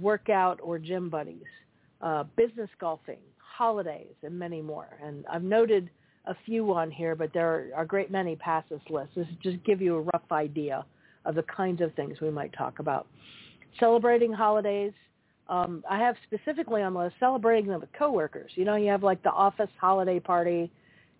[0.00, 1.44] workout or gym buddies,
[2.00, 4.88] uh, business golfing, holidays, and many more.
[5.02, 5.90] And I've noted
[6.26, 9.10] a few on here, but there are a great many past this list.
[9.14, 10.84] This is just give you a rough idea
[11.24, 13.06] of the kinds of things we might talk about.
[13.78, 14.92] Celebrating holidays.
[15.48, 18.50] Um, I have specifically on the list celebrating them with coworkers.
[18.54, 20.70] You know, you have like the office holiday party,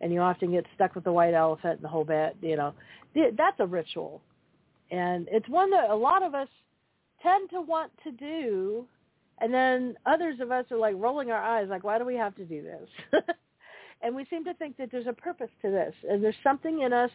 [0.01, 2.37] and you often get stuck with the white elephant and the whole bit.
[2.41, 2.75] You know,
[3.15, 4.21] that's a ritual,
[4.91, 6.49] and it's one that a lot of us
[7.23, 8.87] tend to want to do
[9.41, 12.35] and then others of us are like rolling our eyes, like, why do we have
[12.37, 13.23] to do this?
[14.03, 15.95] and we seem to think that there's a purpose to this.
[16.09, 17.11] And there's something in us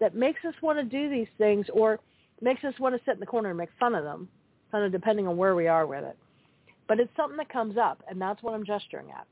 [0.00, 1.98] that makes us want to do these things or
[2.40, 4.28] makes us want to sit in the corner and make fun of them,
[4.70, 6.16] kind of depending on where we are with it.
[6.88, 9.26] But it's something that comes up, and that's what I'm gesturing at.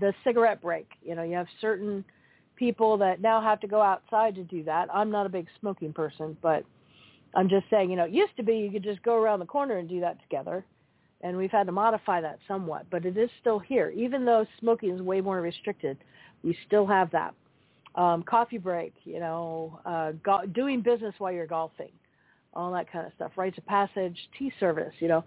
[0.00, 0.86] The cigarette break.
[1.02, 2.04] You know, you have certain
[2.56, 4.88] people that now have to go outside to do that.
[4.92, 6.64] I'm not a big smoking person, but
[7.34, 9.46] I'm just saying, you know, it used to be you could just go around the
[9.46, 10.64] corner and do that together
[11.22, 13.90] and we've had to modify that somewhat, but it is still here.
[13.90, 15.96] Even though smoking is way more restricted,
[16.42, 17.34] we still have that.
[17.94, 21.92] Um, coffee break, you know, uh, go- doing business while you're golfing,
[22.54, 23.32] all that kind of stuff.
[23.36, 25.24] Rites of passage, tea service, you know.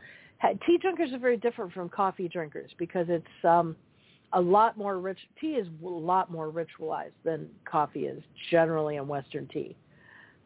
[0.67, 3.75] Tea drinkers are very different from coffee drinkers because it's um,
[4.34, 5.17] a lot more rich.
[5.39, 9.75] Tea is a lot more ritualized than coffee is generally in Western tea.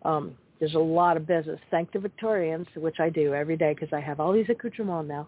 [0.04, 1.60] Um, there's a lot of business.
[1.72, 5.28] Thank the Victorians, which I do every day because I have all these accoutrements now.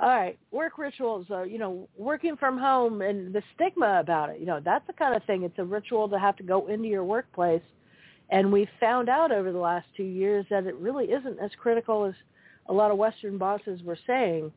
[0.00, 1.26] All right, work rituals.
[1.30, 4.38] Uh, you know, working from home and the stigma about it.
[4.38, 5.44] You know, that's the kind of thing.
[5.44, 7.62] It's a ritual to have to go into your workplace,
[8.28, 12.04] and we found out over the last two years that it really isn't as critical
[12.04, 12.14] as
[12.66, 14.52] a lot of Western bosses were saying.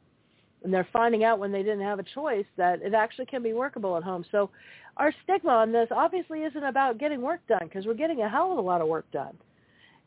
[0.63, 3.51] And they're finding out when they didn't have a choice that it actually can be
[3.51, 4.23] workable at home.
[4.31, 4.49] So
[4.95, 8.53] our stigma on this obviously isn't about getting work done because we're getting a hell
[8.53, 9.35] of a lot of work done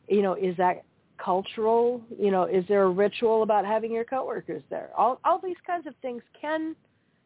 [0.07, 0.83] you know, is that
[1.17, 2.01] cultural?
[2.17, 4.89] You know, is there a ritual about having your coworkers there?
[4.97, 6.75] All all these kinds of things can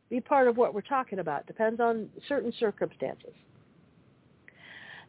[0.09, 1.45] be part of what we're talking about.
[1.47, 3.33] Depends on certain circumstances.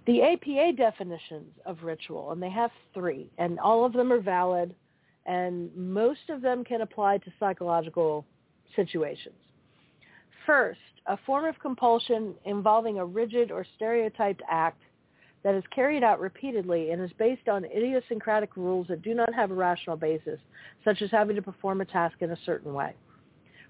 [0.06, 4.74] The APA definitions of ritual, and they have three, and all of them are valid,
[5.26, 8.26] and most of them can apply to psychological
[8.74, 9.36] situations.
[10.44, 14.82] First, a form of compulsion involving a rigid or stereotyped act
[15.44, 19.50] that is carried out repeatedly and is based on idiosyncratic rules that do not have
[19.50, 20.38] a rational basis,
[20.84, 22.94] such as having to perform a task in a certain way.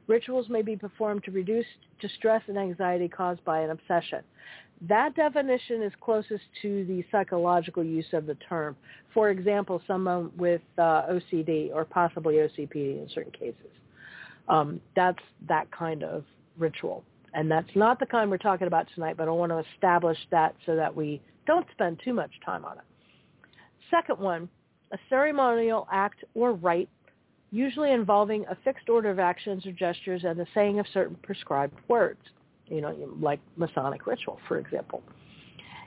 [0.07, 1.67] Rituals may be performed to reduce
[2.01, 4.21] distress and anxiety caused by an obsession.
[4.89, 8.77] That definition is closest to the psychological use of the term.
[9.15, 13.71] For example, someone with uh, OCD or possibly OCPD in certain cases.
[14.49, 16.25] Um, that's that kind of
[16.59, 17.05] ritual.
[17.35, 20.55] And that's not the kind we're talking about tonight, but I want to establish that
[20.67, 22.85] so that we don't spend too much time on it.
[23.91, 24.49] Second one,
[24.93, 26.89] a ceremonial act or rite,
[27.51, 31.79] usually involving a fixed order of actions or gestures and the saying of certain prescribed
[31.89, 32.21] words,
[32.67, 35.03] you know, like Masonic ritual, for example.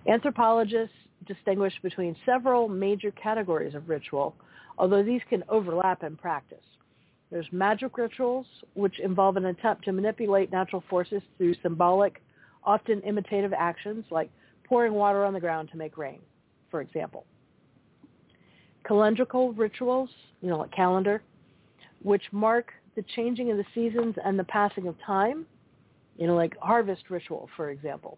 [0.07, 0.95] Anthropologists
[1.27, 4.35] distinguish between several major categories of ritual,
[4.77, 6.57] although these can overlap in practice.
[7.31, 8.45] There's magic rituals,
[8.75, 12.21] which involve an attempt to manipulate natural forces through symbolic,
[12.63, 14.29] often imitative actions like
[14.63, 16.19] pouring water on the ground to make rain,
[16.69, 17.25] for example.
[18.87, 20.09] Calendrical rituals,
[20.41, 21.21] you know, like calendar,
[22.03, 25.45] which mark the changing of the seasons and the passing of time,
[26.17, 28.17] you know, like harvest ritual, for example.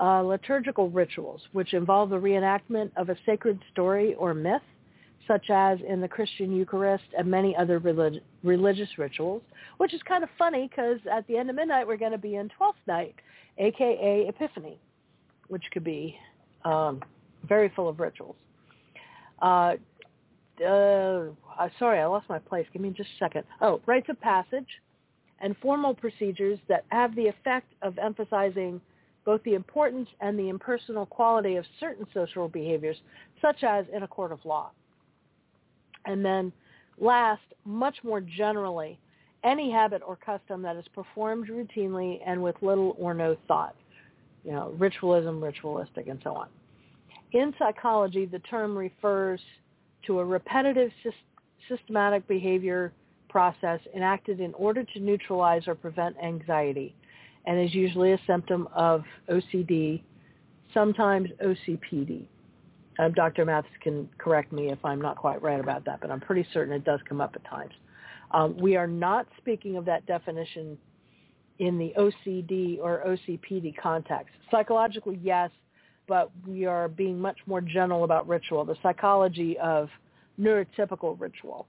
[0.00, 4.62] Uh, liturgical rituals, which involve the reenactment of a sacred story or myth,
[5.26, 9.42] such as in the Christian Eucharist and many other relig- religious rituals,
[9.78, 12.36] which is kind of funny because at the end of midnight we're going to be
[12.36, 13.14] in Twelfth Night,
[13.58, 14.78] aka Epiphany,
[15.48, 16.16] which could be
[16.64, 17.02] um,
[17.48, 18.36] very full of rituals.
[19.40, 19.74] Uh,
[20.66, 21.28] uh,
[21.78, 22.66] sorry, I lost my place.
[22.72, 23.44] Give me just a second.
[23.60, 24.68] Oh, rites of passage
[25.40, 28.80] and formal procedures that have the effect of emphasizing
[29.24, 32.96] both the importance and the impersonal quality of certain social behaviors,
[33.42, 34.70] such as in a court of law.
[36.06, 36.52] And then
[36.98, 38.98] last, much more generally,
[39.44, 43.76] any habit or custom that is performed routinely and with little or no thought.
[44.44, 46.48] You know, ritualism, ritualistic, and so on.
[47.32, 49.40] In psychology, the term refers
[50.06, 50.90] to a repetitive
[51.68, 52.92] systematic behavior
[53.28, 56.94] process enacted in order to neutralize or prevent anxiety
[57.44, 60.02] and is usually a symptom of OCD,
[60.72, 62.26] sometimes OCPD.
[62.98, 63.44] Uh, Dr.
[63.44, 66.72] Mathis can correct me if I'm not quite right about that, but I'm pretty certain
[66.72, 67.72] it does come up at times.
[68.30, 70.78] Um, we are not speaking of that definition
[71.58, 74.34] in the OCD or OCPD context.
[74.50, 75.50] Psychologically, yes,
[76.08, 79.88] but we are being much more general about ritual, the psychology of
[80.40, 81.66] neurotypical ritual,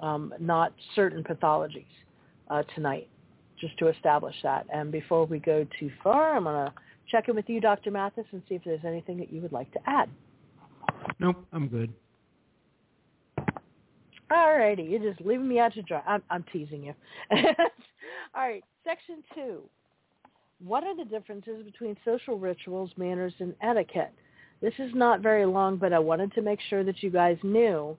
[0.00, 1.84] um, not certain pathologies
[2.50, 3.08] uh, tonight,
[3.60, 4.66] just to establish that.
[4.72, 6.72] And before we go too far, I'm going to
[7.10, 7.90] check in with you, Dr.
[7.90, 10.08] Mathis, and see if there's anything that you would like to add.
[11.18, 11.92] Nope, I'm good.
[14.30, 16.02] All righty, you're just leaving me out to dry.
[16.06, 16.94] I'm, I'm teasing you.
[18.34, 19.60] All right, section two.
[20.64, 24.12] What are the differences between social rituals, manners, and etiquette?
[24.62, 27.96] This is not very long, but I wanted to make sure that you guys knew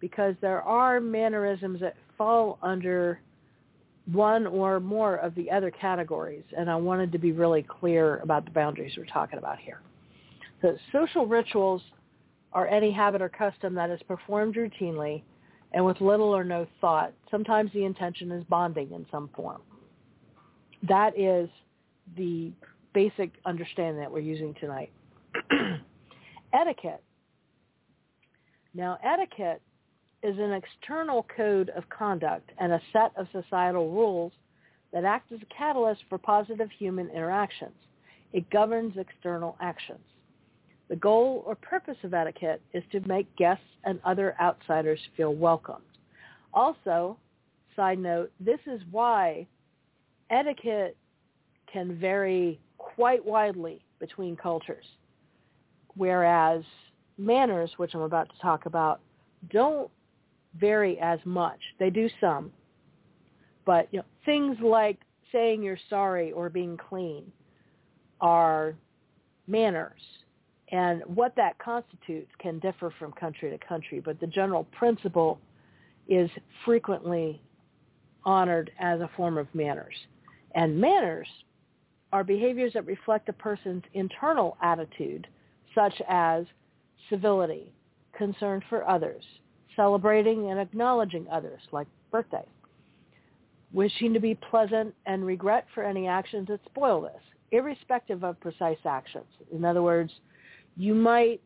[0.00, 3.20] because there are mannerisms that fall under
[4.10, 8.44] one or more of the other categories, and I wanted to be really clear about
[8.44, 9.80] the boundaries we're talking about here.
[10.60, 11.82] So social rituals
[12.52, 15.22] are any habit or custom that is performed routinely
[15.72, 17.12] and with little or no thought.
[17.30, 19.62] Sometimes the intention is bonding in some form.
[20.88, 21.48] That is
[22.16, 22.52] the
[22.92, 24.92] basic understanding that we're using tonight.
[26.52, 27.02] etiquette.
[28.74, 29.62] Now, etiquette
[30.22, 34.32] is an external code of conduct and a set of societal rules
[34.92, 37.74] that act as a catalyst for positive human interactions.
[38.32, 40.00] It governs external actions.
[40.88, 45.82] The goal or purpose of etiquette is to make guests and other outsiders feel welcomed.
[46.52, 47.16] Also,
[47.74, 49.46] side note, this is why
[50.30, 50.96] etiquette
[51.72, 54.84] can vary quite widely between cultures,
[55.96, 56.62] whereas
[57.16, 59.00] manners, which I'm about to talk about,
[59.50, 59.90] don't
[60.58, 61.58] vary as much.
[61.78, 62.52] They do some,
[63.64, 64.98] but you know, things like
[65.30, 67.32] saying you're sorry or being clean
[68.20, 68.74] are
[69.46, 70.00] manners
[70.72, 75.38] and what that constitutes can differ from country to country, but the general principle
[76.08, 76.30] is
[76.64, 77.40] frequently
[78.24, 79.94] honored as a form of manners.
[80.54, 81.28] And manners
[82.12, 85.26] are behaviors that reflect a person's internal attitude,
[85.74, 86.46] such as
[87.10, 87.72] civility,
[88.16, 89.22] concern for others,
[89.76, 92.44] celebrating and acknowledging others, like birthday,
[93.72, 98.78] wishing to be pleasant and regret for any actions that spoil this, irrespective of precise
[98.86, 99.26] actions.
[99.50, 100.12] In other words,
[100.76, 101.40] you might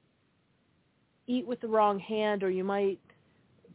[1.27, 2.99] eat with the wrong hand or you might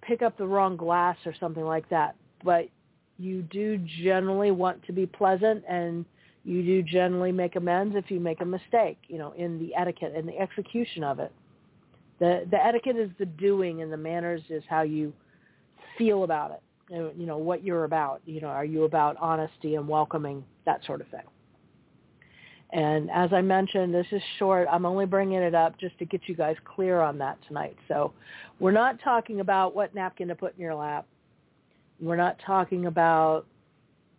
[0.02, 2.16] pick up the wrong glass or something like that.
[2.43, 2.70] But
[3.18, 6.06] you do generally want to be pleasant and
[6.43, 10.14] you do generally make amends if you make a mistake, you know, in the etiquette
[10.16, 11.32] and the execution of it.
[12.20, 15.14] The the etiquette is the doing and the manners is how you
[15.97, 16.62] feel about it.
[16.89, 18.22] You know, what you're about.
[18.26, 21.22] You know, are you about honesty and welcoming, that sort of thing.
[22.74, 24.68] And as I mentioned, this is short.
[24.72, 27.76] I'm only bringing it up just to get you guys clear on that tonight.
[27.88, 28.14] So
[28.60, 31.06] we're not talking about what napkin to put in your lap.
[32.00, 33.46] We're not talking about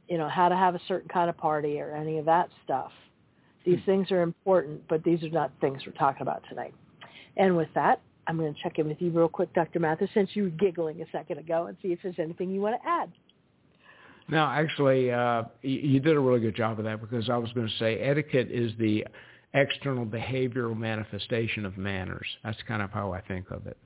[0.08, 2.92] you know, how to have a certain kind of party or any of that stuff.
[3.64, 3.84] These Hmm.
[3.84, 6.74] things are important, but these are not things we're talking about tonight.
[7.36, 9.80] And with that, I'm going to check in with you real quick, Dr.
[9.80, 12.80] Mathis, since you were giggling a second ago, and see if there's anything you want
[12.80, 13.10] to add.
[14.32, 17.68] No, actually, uh, you, did a really good job of that because I was going
[17.68, 19.04] to say etiquette is the
[19.52, 22.26] external behavioral manifestation of manners.
[22.42, 23.76] That's kind of how I think of it.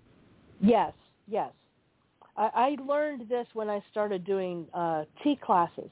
[0.61, 0.93] Yes,
[1.27, 1.51] yes.
[2.37, 5.91] I, I learned this when I started doing uh, tea classes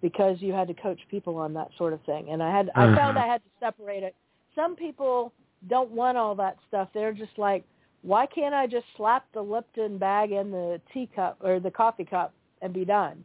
[0.00, 2.86] because you had to coach people on that sort of thing, and I had I
[2.96, 3.26] found Uh-huh.
[3.26, 4.14] I had to separate it.
[4.54, 5.34] Some people
[5.68, 6.88] don't want all that stuff.
[6.94, 7.62] They're just like,
[8.00, 12.32] why can't I just slap the Lipton bag in the teacup or the coffee cup
[12.62, 13.22] and be done?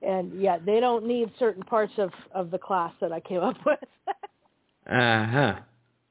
[0.00, 3.56] And yeah, they don't need certain parts of of the class that I came up
[3.66, 3.78] with.
[4.90, 5.54] Uh huh.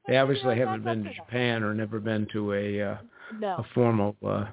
[0.07, 1.13] They obviously haven't been to.
[1.13, 2.97] Japan or never been to a uh,
[3.39, 3.55] no.
[3.57, 4.45] a formal uh,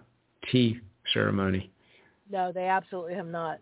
[0.50, 0.80] tea
[1.12, 1.70] ceremony.
[2.30, 3.58] No, they absolutely have not.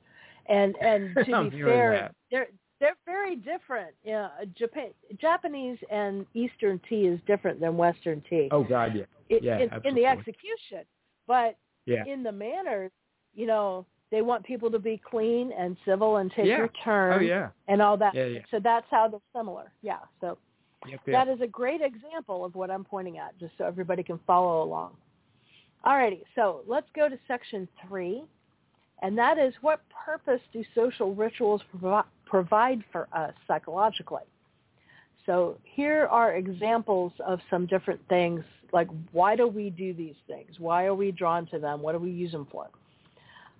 [0.47, 2.49] And and to be fair, they're
[2.81, 3.91] they're very different.
[4.05, 8.49] Yeah, Japan, Japanese and Eastern tea is different than Western tea.
[8.51, 10.85] Oh God, yeah, It- yeah, in, in the execution,
[11.27, 11.57] but
[11.87, 12.91] yeah, in the manners,
[13.35, 16.59] you know, they want people to be clean and civil and take Yeah.
[16.59, 18.15] your oh, turn oh yeah, and all that.
[18.15, 18.41] Yeah, yeah.
[18.51, 19.73] So that's how they're similar.
[19.81, 19.99] Yeah.
[20.21, 20.39] So
[20.87, 21.25] yep, yeah.
[21.25, 24.63] that is a great example of what I'm pointing at, just so everybody can follow
[24.63, 24.93] along.
[25.85, 28.23] Alrighty, so let's go to section three,
[29.03, 34.23] and that is what purpose do social rituals provi- provide for us psychologically?
[35.27, 40.51] So here are examples of some different things, like why do we do these things?
[40.59, 41.81] Why are we drawn to them?
[41.81, 42.69] What do we use them for?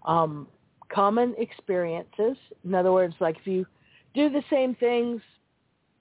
[0.05, 0.49] Um,
[0.93, 2.37] common experiences.
[2.65, 3.67] In other words, like if you
[4.15, 5.21] do the same things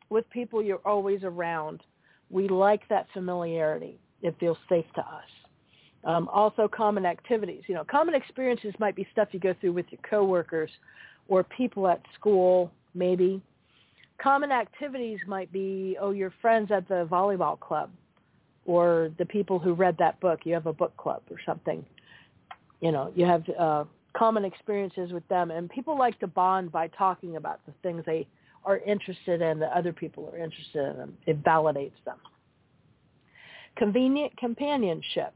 [0.10, 1.82] with people you're always around,
[2.30, 4.00] we like that familiarity.
[4.22, 5.30] It feels safe to us.
[6.04, 7.64] Um, also, common activities.
[7.68, 10.72] You know, common experiences might be stuff you go through with your coworkers
[11.28, 13.42] or people at school, maybe.
[14.22, 17.90] Common activities might be, oh, your friends at the volleyball club
[18.66, 20.42] or the people who read that book.
[20.44, 21.86] You have a book club or something.
[22.82, 23.86] You know, you have uh,
[24.18, 25.52] common experiences with them.
[25.52, 28.28] And people like to bond by talking about the things they
[28.66, 30.98] are interested in that other people are interested in.
[30.98, 31.18] Them.
[31.26, 32.18] It validates them.
[33.78, 35.34] Convenient companionship.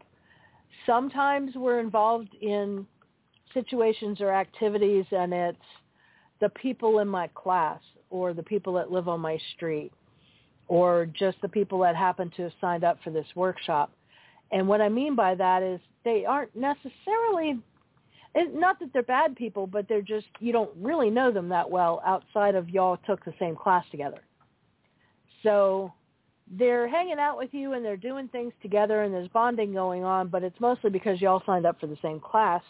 [0.86, 2.86] Sometimes we're involved in
[3.54, 5.58] situations or activities and it's
[6.42, 7.80] the people in my class
[8.10, 9.92] or the people that live on my street
[10.68, 13.92] or just the people that happen to have signed up for this workshop.
[14.52, 17.60] And what I mean by that is they aren't necessarily
[18.54, 22.02] not that they're bad people, but they're just you don't really know them that well
[22.06, 24.22] outside of y'all took the same class together.
[25.44, 25.94] So
[26.52, 30.28] they're hanging out with you and they're doing things together and there's bonding going on,
[30.28, 32.62] but it's mostly because y'all signed up for the same class.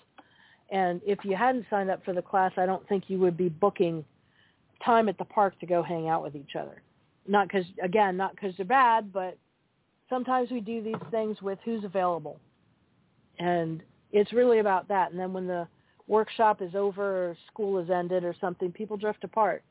[0.71, 3.49] And if you hadn't signed up for the class, I don't think you would be
[3.49, 4.03] booking
[4.83, 6.81] time at the park to go hang out with each other.
[7.27, 9.37] Not because, again, not because they're bad, but
[10.09, 12.39] sometimes we do these things with who's available.
[13.39, 13.81] And
[14.11, 15.11] it's really about that.
[15.11, 15.67] And then when the
[16.07, 19.63] workshop is over or school is ended or something, people drift apart.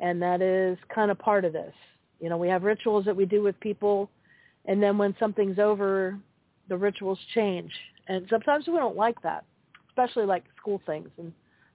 [0.00, 1.72] And that is kind of part of this.
[2.20, 4.10] You know, we have rituals that we do with people,
[4.64, 6.18] and then when something's over,
[6.68, 7.70] the rituals change.
[8.08, 9.44] And sometimes we don't like that,
[9.88, 11.32] especially like school things and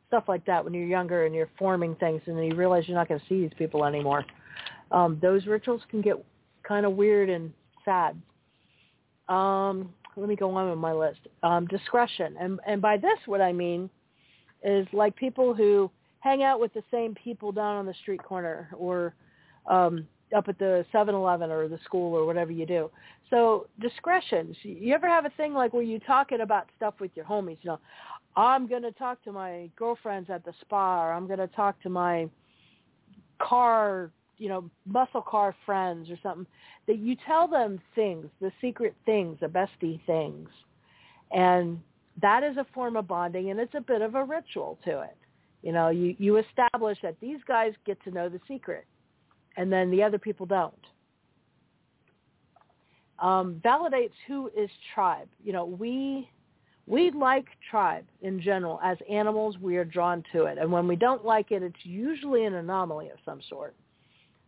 [0.08, 2.98] stuff like that when you're younger and you're forming things and then you realize you're
[2.98, 4.26] not going to see these people anymore.
[4.92, 6.24] Um, those rituals can get
[6.64, 7.54] kind of weird and
[7.86, 8.22] sad.
[9.30, 11.20] Um, let me go on with my list.
[11.44, 12.36] Um, discretion.
[12.40, 13.90] And, and by this, what I mean
[14.64, 15.90] is like people who
[16.20, 19.16] hang out with the same people down on the street corner or
[19.68, 22.90] um, up at the 7-Eleven or the school or whatever you do.
[23.30, 24.56] So discretion.
[24.62, 27.58] You ever have a thing like where you talking about stuff with your homies?
[27.62, 27.80] You know,
[28.36, 31.82] I'm going to talk to my girlfriends at the spa or I'm going to talk
[31.84, 32.30] to my
[33.42, 36.48] car, you know, muscle car friends or something.
[36.88, 40.50] That you tell them things, the secret things, the bestie things.
[41.32, 41.80] And
[42.22, 45.18] that is a form of bonding and it's a bit of a ritual to it.
[45.62, 48.86] You know, you, you establish that these guys get to know the secret
[49.58, 50.74] and then the other people don't.
[53.20, 55.28] Um, validates who is tribe.
[55.44, 56.28] You know, we
[56.88, 58.80] we like tribe in general.
[58.84, 62.46] As animals, we are drawn to it, and when we don't like it, it's usually
[62.46, 63.76] an anomaly of some sort.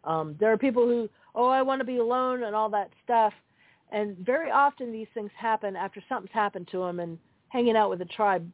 [0.04, 3.34] Um, there are people who, oh, I want to be alone and all that stuff,
[3.92, 7.18] and very often these things happen after something's happened to them, and
[7.50, 8.50] hanging out with the tribe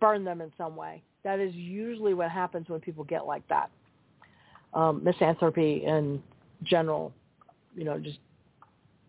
[0.00, 1.02] burned them in some way.
[1.24, 3.70] That is usually what happens when people get like that
[4.74, 6.22] um, misanthropy in
[6.64, 7.12] general,
[7.74, 8.18] you know, just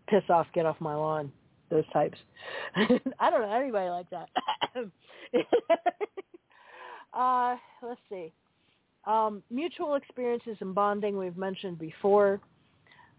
[0.08, 1.32] piss off, get off my lawn,
[1.70, 2.18] those types.
[2.76, 4.28] I don't know anybody like that.
[7.12, 8.32] uh, let's see.
[9.06, 12.40] Um, mutual experiences and bonding we've mentioned before.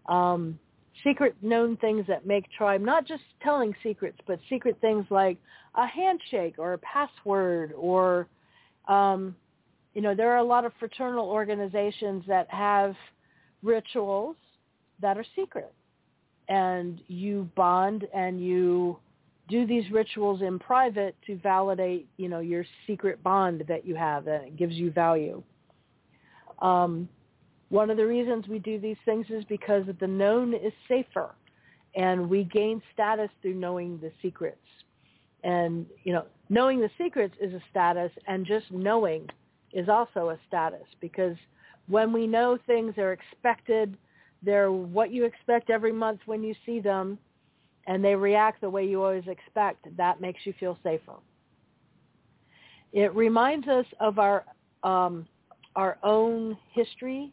[0.06, 0.58] Um,
[1.04, 5.38] secret known things that make tribe, not just telling secrets, but secret things like
[5.74, 8.26] a handshake or a password or,
[8.88, 9.34] um,
[9.94, 12.94] you know, there are a lot of fraternal organizations that have
[13.62, 14.36] rituals
[15.00, 15.72] that are secret.
[16.48, 18.98] And you bond and you
[19.48, 24.26] do these rituals in private to validate, you know, your secret bond that you have
[24.26, 25.42] and it gives you value.
[26.60, 27.08] Um,
[27.68, 31.34] one of the reasons we do these things is because the known is safer
[31.94, 34.58] and we gain status through knowing the secrets.
[35.42, 39.28] And, you know, knowing the secrets is a status and just knowing
[39.72, 41.36] is also a status because
[41.88, 43.96] when we know things are expected,
[44.42, 47.18] they're what you expect every month when you see them,
[47.86, 51.14] and they react the way you always expect, that makes you feel safer.
[52.92, 54.44] It reminds us of our
[54.82, 55.26] um,
[55.76, 57.32] our own history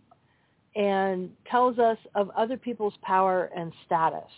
[0.76, 4.30] and tells us of other people's power and status.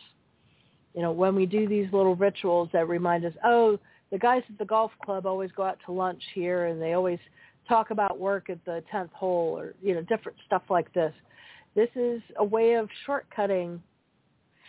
[0.94, 3.80] You know, when we do these little rituals that remind us, oh,
[4.12, 7.20] the guys at the golf club always go out to lunch here and they always
[7.68, 11.14] talk about work at the 10th hole or, you know, different stuff like this.
[11.76, 13.80] This is a way of shortcutting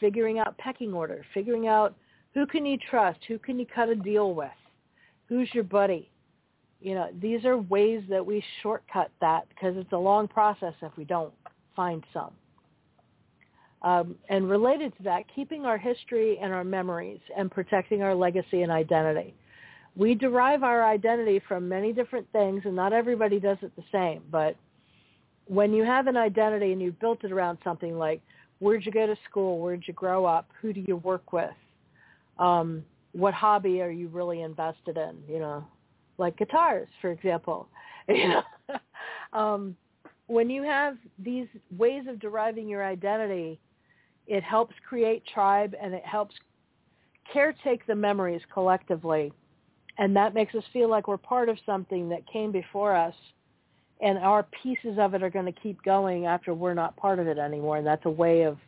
[0.02, 1.94] figuring out pecking order, figuring out
[2.34, 4.50] who can you trust, who can you cut a deal with,
[5.28, 6.10] who's your buddy,
[6.82, 10.96] you know, these are ways that we shortcut that because it's a long process if
[10.96, 11.32] we don't
[11.76, 12.32] find some.
[13.82, 18.62] Um, and related to that, keeping our history and our memories and protecting our legacy
[18.62, 19.34] and identity.
[19.96, 24.22] We derive our identity from many different things, and not everybody does it the same.
[24.30, 24.56] But
[25.46, 28.22] when you have an identity and you've built it around something like
[28.60, 31.50] where'd you go to school, where'd you grow up, who do you work with,
[32.38, 35.64] um, what hobby are you really invested in, you know,
[36.22, 37.68] like guitars, for example.
[38.08, 38.42] You know,
[39.32, 39.76] um,
[40.26, 41.46] when you have these
[41.78, 43.60] ways of deriving your identity,
[44.26, 46.34] it helps create tribe and it helps
[47.32, 49.32] caretake the memories collectively.
[49.98, 53.14] And that makes us feel like we're part of something that came before us
[54.02, 57.28] and our pieces of it are going to keep going after we're not part of
[57.28, 57.76] it anymore.
[57.76, 58.58] And that's a way of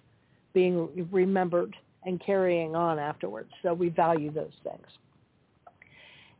[0.52, 1.74] being remembered
[2.04, 3.50] and carrying on afterwards.
[3.62, 4.86] So we value those things.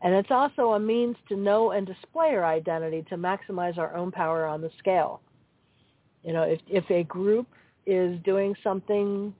[0.05, 4.13] And it's also a means to know and display our identity to maximize our own
[4.13, 5.23] power on the scale.
[6.23, 7.47] You know, if, if a group
[7.87, 9.35] is doing something,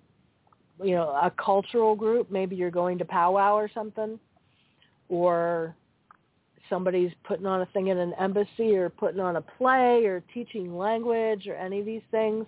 [0.83, 4.19] you know, a cultural group, maybe you're going to powwow or something,
[5.11, 5.77] or
[6.71, 10.79] somebody's putting on a thing in an embassy or putting on a play or teaching
[10.79, 12.47] language or any of these things.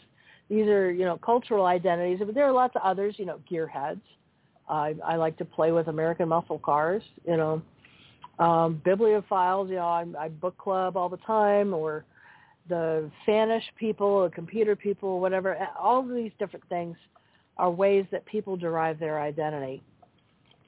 [0.49, 2.21] These are, you know, cultural identities.
[2.25, 4.01] But there are lots of others, you know, gearheads.
[4.71, 7.61] I, I like to play with American muscle cars, you know,
[8.39, 12.05] um, bibliophiles, you know, I, I book club all the time, or
[12.69, 15.57] the fanish people, the computer people, whatever.
[15.81, 16.97] All of these different things
[17.57, 19.83] are ways that people derive their identity,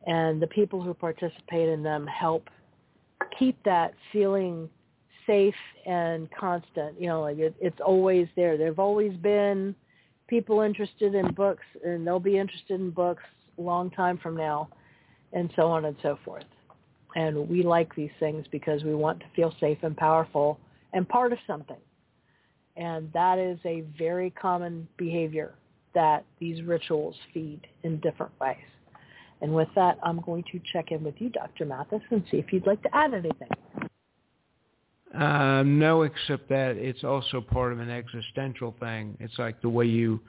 [0.06, 2.48] and the people who participate in them help
[3.38, 4.68] keep that feeling
[5.26, 5.54] safe
[5.86, 6.98] and constant.
[6.98, 8.56] You know, like it, it's always there.
[8.56, 9.74] There've always been
[10.26, 13.24] people interested in books, and they'll be interested in books
[13.58, 14.70] a long time from now,
[15.34, 16.44] and so on and so forth.
[17.14, 20.58] And we like these things because we want to feel safe and powerful
[20.92, 21.76] and part of something.
[22.76, 25.54] And that is a very common behavior
[25.94, 28.56] that these rituals feed in different ways.
[29.40, 31.64] And with that, I'm going to check in with you, Dr.
[31.64, 33.48] Mathis, and see if you'd like to add anything.
[35.14, 39.16] Uh, no, except that it's also part of an existential thing.
[39.20, 40.20] It's like the way you,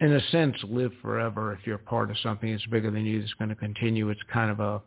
[0.00, 1.52] in a sense, live forever.
[1.52, 4.08] If you're part of something that's bigger than you, that's going to continue.
[4.10, 4.80] It's kind of a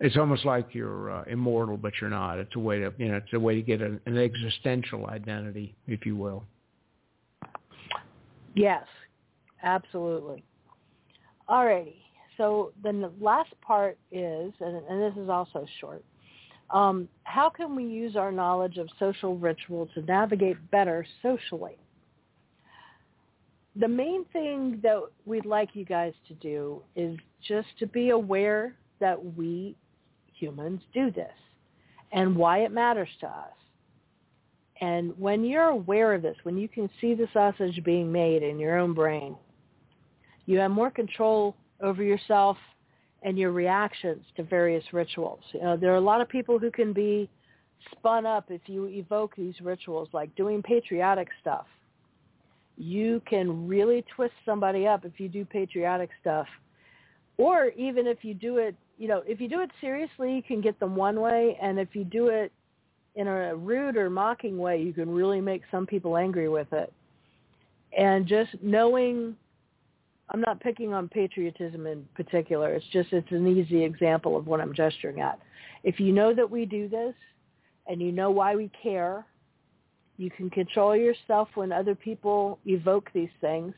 [0.00, 2.38] it's almost like you're uh, immortal, but you're not.
[2.38, 5.74] It's a way to, you know, it's a way to get an, an existential identity,
[5.86, 6.42] if you will.
[8.54, 8.84] Yes,
[9.62, 10.42] absolutely.
[11.48, 11.96] All righty.
[12.38, 16.02] So then the last part is, and, and this is also short,
[16.70, 21.76] um, how can we use our knowledge of social ritual to navigate better socially?
[23.76, 28.74] The main thing that we'd like you guys to do is just to be aware
[29.00, 29.76] that we
[30.40, 31.32] humans do this
[32.12, 33.52] and why it matters to us.
[34.80, 38.58] And when you're aware of this, when you can see the sausage being made in
[38.58, 39.36] your own brain,
[40.46, 42.56] you have more control over yourself
[43.22, 45.40] and your reactions to various rituals.
[45.52, 47.28] You know, there are a lot of people who can be
[47.92, 51.66] spun up if you evoke these rituals, like doing patriotic stuff.
[52.78, 56.46] You can really twist somebody up if you do patriotic stuff.
[57.36, 60.60] Or even if you do it you know, if you do it seriously, you can
[60.60, 62.52] get them one way, and if you do it
[63.14, 66.92] in a rude or mocking way, you can really make some people angry with it.
[67.96, 69.34] And just knowing,
[70.28, 72.74] I'm not picking on patriotism in particular.
[72.74, 75.40] It's just it's an easy example of what I'm gesturing at.
[75.82, 77.14] If you know that we do this,
[77.86, 79.24] and you know why we care,
[80.18, 83.72] you can control yourself when other people evoke these things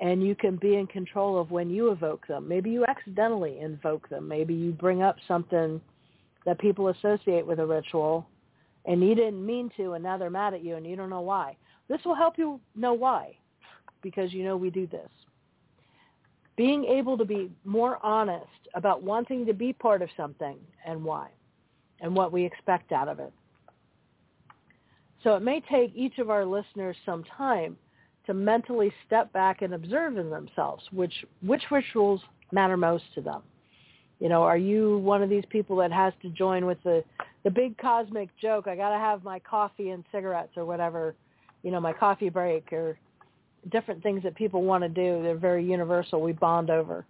[0.00, 2.46] and you can be in control of when you evoke them.
[2.46, 4.28] Maybe you accidentally invoke them.
[4.28, 5.80] Maybe you bring up something
[6.44, 8.26] that people associate with a ritual
[8.84, 11.20] and you didn't mean to and now they're mad at you and you don't know
[11.20, 11.56] why.
[11.88, 13.36] This will help you know why
[14.02, 15.10] because you know we do this.
[16.56, 21.28] Being able to be more honest about wanting to be part of something and why
[22.00, 23.32] and what we expect out of it.
[25.24, 27.76] So it may take each of our listeners some time
[28.28, 32.20] to mentally step back and observe in themselves which which rituals
[32.52, 33.42] matter most to them.
[34.20, 37.02] You know, are you one of these people that has to join with the
[37.44, 38.68] the big cosmic joke?
[38.68, 41.14] I got to have my coffee and cigarettes or whatever,
[41.62, 42.98] you know, my coffee break or
[43.72, 45.22] different things that people want to do.
[45.22, 46.20] They're very universal.
[46.20, 47.06] We bond over.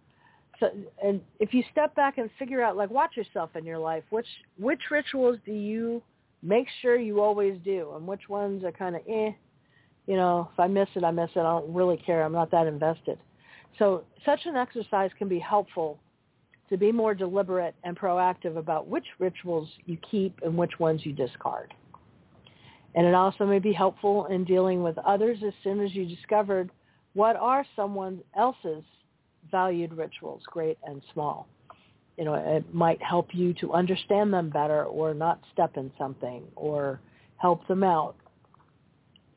[0.61, 0.71] So,
[1.03, 4.05] and if you step back and figure out, like, watch yourself in your life.
[4.11, 6.01] Which which rituals do you
[6.43, 9.33] make sure you always do, and which ones are kind of eh,
[10.09, 11.41] you know, if I miss it, I miss it.
[11.41, 12.25] I don't really care.
[12.25, 13.19] I'm not that invested.
[13.79, 16.01] So such an exercise can be helpful
[16.71, 21.13] to be more deliberate and proactive about which rituals you keep and which ones you
[21.13, 21.75] discard.
[22.95, 26.71] And it also may be helpful in dealing with others as soon as you discovered
[27.13, 28.83] what are someone else's
[29.51, 31.47] valued rituals, great and small.
[32.17, 36.45] You know, it might help you to understand them better or not step in something
[36.57, 36.99] or
[37.37, 38.17] help them out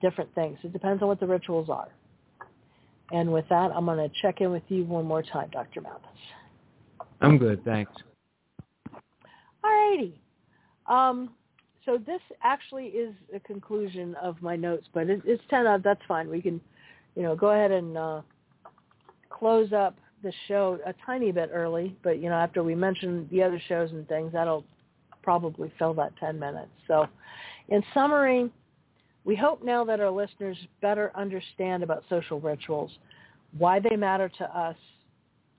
[0.01, 0.57] different things.
[0.63, 1.89] It depends on what the rituals are.
[3.11, 5.81] And with that, I'm going to check in with you one more time, Dr.
[5.81, 5.99] Mathis.
[7.19, 7.91] I'm good, thanks.
[9.63, 10.19] All righty.
[10.87, 11.31] Um,
[11.85, 15.83] so this actually is a conclusion of my notes, but it, it's 10 out.
[15.83, 16.29] That's fine.
[16.29, 16.61] We can,
[17.15, 18.21] you know, go ahead and uh,
[19.29, 23.43] close up the show a tiny bit early, but, you know, after we mention the
[23.43, 24.63] other shows and things, that'll
[25.21, 26.69] probably fill that 10 minutes.
[26.87, 27.07] So
[27.69, 28.49] in summary,
[29.23, 32.91] we hope now that our listeners better understand about social rituals,
[33.57, 34.75] why they matter to us,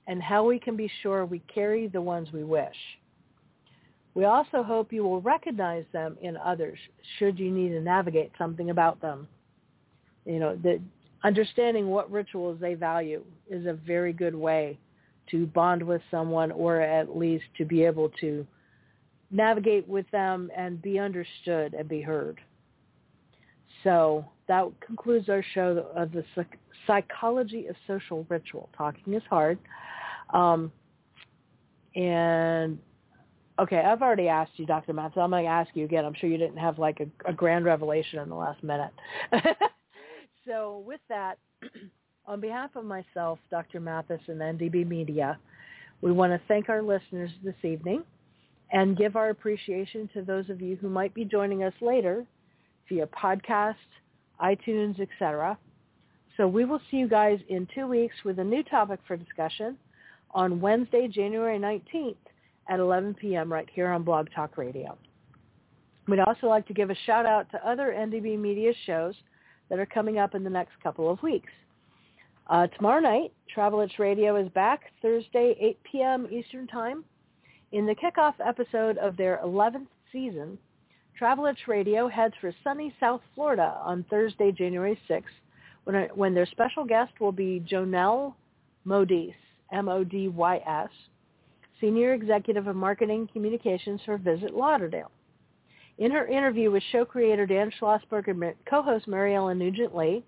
[0.07, 2.75] and how we can be sure we carry the ones we wish.
[4.15, 6.77] We also hope you will recognize them in others
[7.17, 9.27] should you need to navigate something about them.
[10.25, 10.79] You know, that
[11.23, 14.77] understanding what rituals they value is a very good way
[15.31, 18.45] to bond with someone or at least to be able to
[19.31, 22.39] navigate with them and be understood and be heard.
[23.83, 26.23] So that concludes our show of the
[26.87, 28.69] psychology of social ritual.
[28.77, 29.57] Talking is hard.
[30.33, 30.71] Um,
[31.95, 32.79] and
[33.59, 34.93] okay, I've already asked you, Dr.
[34.93, 35.17] Mathis.
[35.17, 36.05] I'm going to ask you again.
[36.05, 38.91] I'm sure you didn't have like a, a grand revelation in the last minute.
[40.47, 41.37] so with that,
[42.25, 43.79] on behalf of myself, Dr.
[43.79, 45.37] Mathis, and NDB Media,
[46.01, 48.03] we want to thank our listeners this evening
[48.71, 52.25] and give our appreciation to those of you who might be joining us later
[52.89, 53.75] via podcast,
[54.41, 55.57] iTunes, etc.
[56.37, 59.77] So we will see you guys in two weeks with a new topic for discussion
[60.31, 62.15] on Wednesday, January 19th
[62.69, 63.51] at 11 p.m.
[63.51, 64.97] right here on Blog Talk Radio.
[66.07, 69.15] We'd also like to give a shout out to other NDB Media shows
[69.69, 71.51] that are coming up in the next couple of weeks.
[72.47, 76.27] Uh, tomorrow night, Travel Itch Radio is back Thursday, 8 p.m.
[76.29, 77.05] Eastern Time
[77.71, 80.57] in the kickoff episode of their 11th season
[81.17, 85.23] Travel Itch Radio heads for sunny South Florida on Thursday, January 6th,
[85.83, 88.33] when, when their special guest will be Jonelle
[88.85, 89.35] Modys,
[89.71, 90.89] M-O-D-Y-S,
[91.79, 95.11] Senior Executive of Marketing Communications for Visit Lauderdale.
[95.99, 100.23] In her interview with show creator Dan Schlossberg and co-host Mary Ellen Nugent-Lee,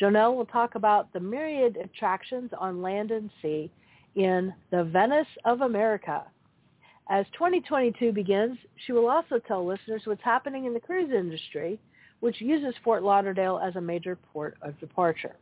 [0.00, 3.70] Jonelle will talk about the myriad attractions on land and sea
[4.16, 6.24] in the Venice of America,
[7.08, 11.80] as 2022 begins, she will also tell listeners what's happening in the cruise industry,
[12.20, 15.36] which uses Fort Lauderdale as a major port of departure.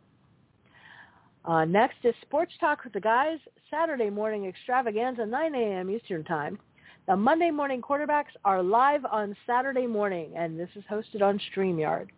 [1.45, 3.39] Uh, next is Sports Talk with the Guys,
[3.71, 5.91] Saturday morning extravaganza, 9 a.m.
[5.91, 6.59] Eastern Time.
[7.07, 12.09] The Monday morning quarterbacks are live on Saturday morning, and this is hosted on StreamYard.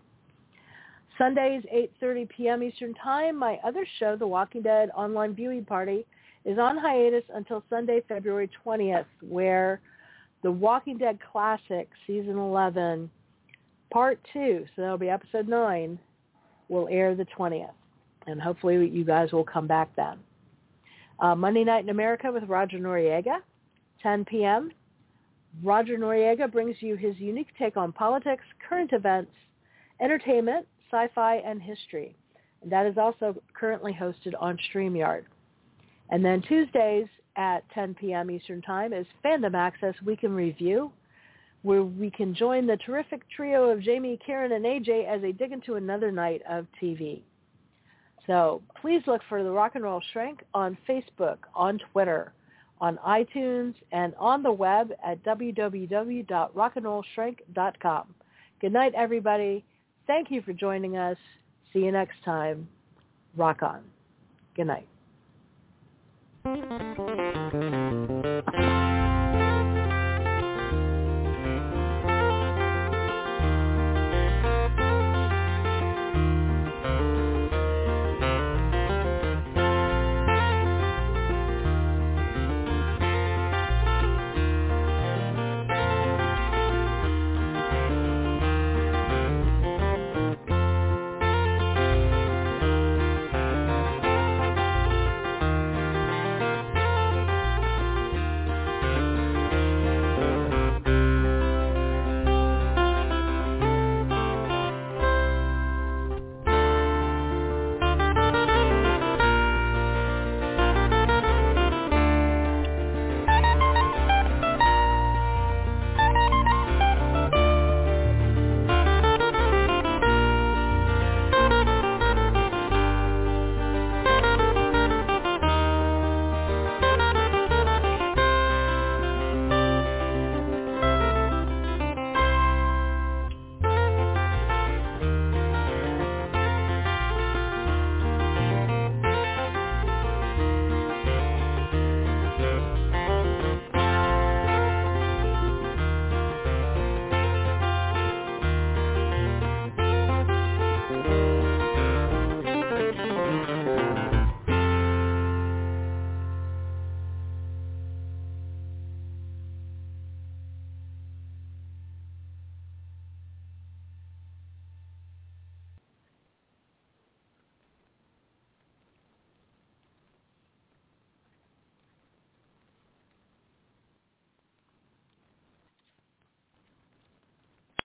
[1.19, 1.63] Sundays,
[2.03, 2.63] 8.30 p.m.
[2.63, 6.07] Eastern Time, my other show, The Walking Dead Online Viewing Party,
[6.49, 9.83] is on hiatus until Sunday, February 20th, where
[10.43, 13.11] The Walking Dead Classic Season 11,
[13.93, 15.99] Part 2, so that'll be Episode 9,
[16.71, 17.69] will air the 20th.
[18.27, 20.19] And hopefully you guys will come back then.
[21.21, 23.41] Uh, Monday Night in America with Roger Noriega,
[24.03, 24.71] 10 p.m.
[25.63, 29.33] Roger Noriega brings you his unique take on politics, current events,
[30.01, 32.17] entertainment, sci-fi, and history.
[32.63, 35.25] And that is also currently hosted on StreamYard.
[36.11, 37.07] And then Tuesdays
[37.37, 38.31] at 10 p.m.
[38.31, 40.91] Eastern Time is Fandom Access Week in Review,
[41.63, 45.53] where we can join the terrific trio of Jamie, Karen, and AJ as they dig
[45.53, 47.21] into another night of TV.
[48.27, 52.33] So please look for the Rock and Roll Shrink on Facebook, on Twitter,
[52.81, 58.15] on iTunes, and on the web at www.rockandrollshrink.com.
[58.61, 59.65] Good night, everybody.
[60.07, 61.17] Thank you for joining us.
[61.73, 62.69] See you next time.
[63.37, 63.83] Rock on.
[64.57, 64.89] Good night.
[66.49, 66.99] Thank
[67.53, 67.88] you.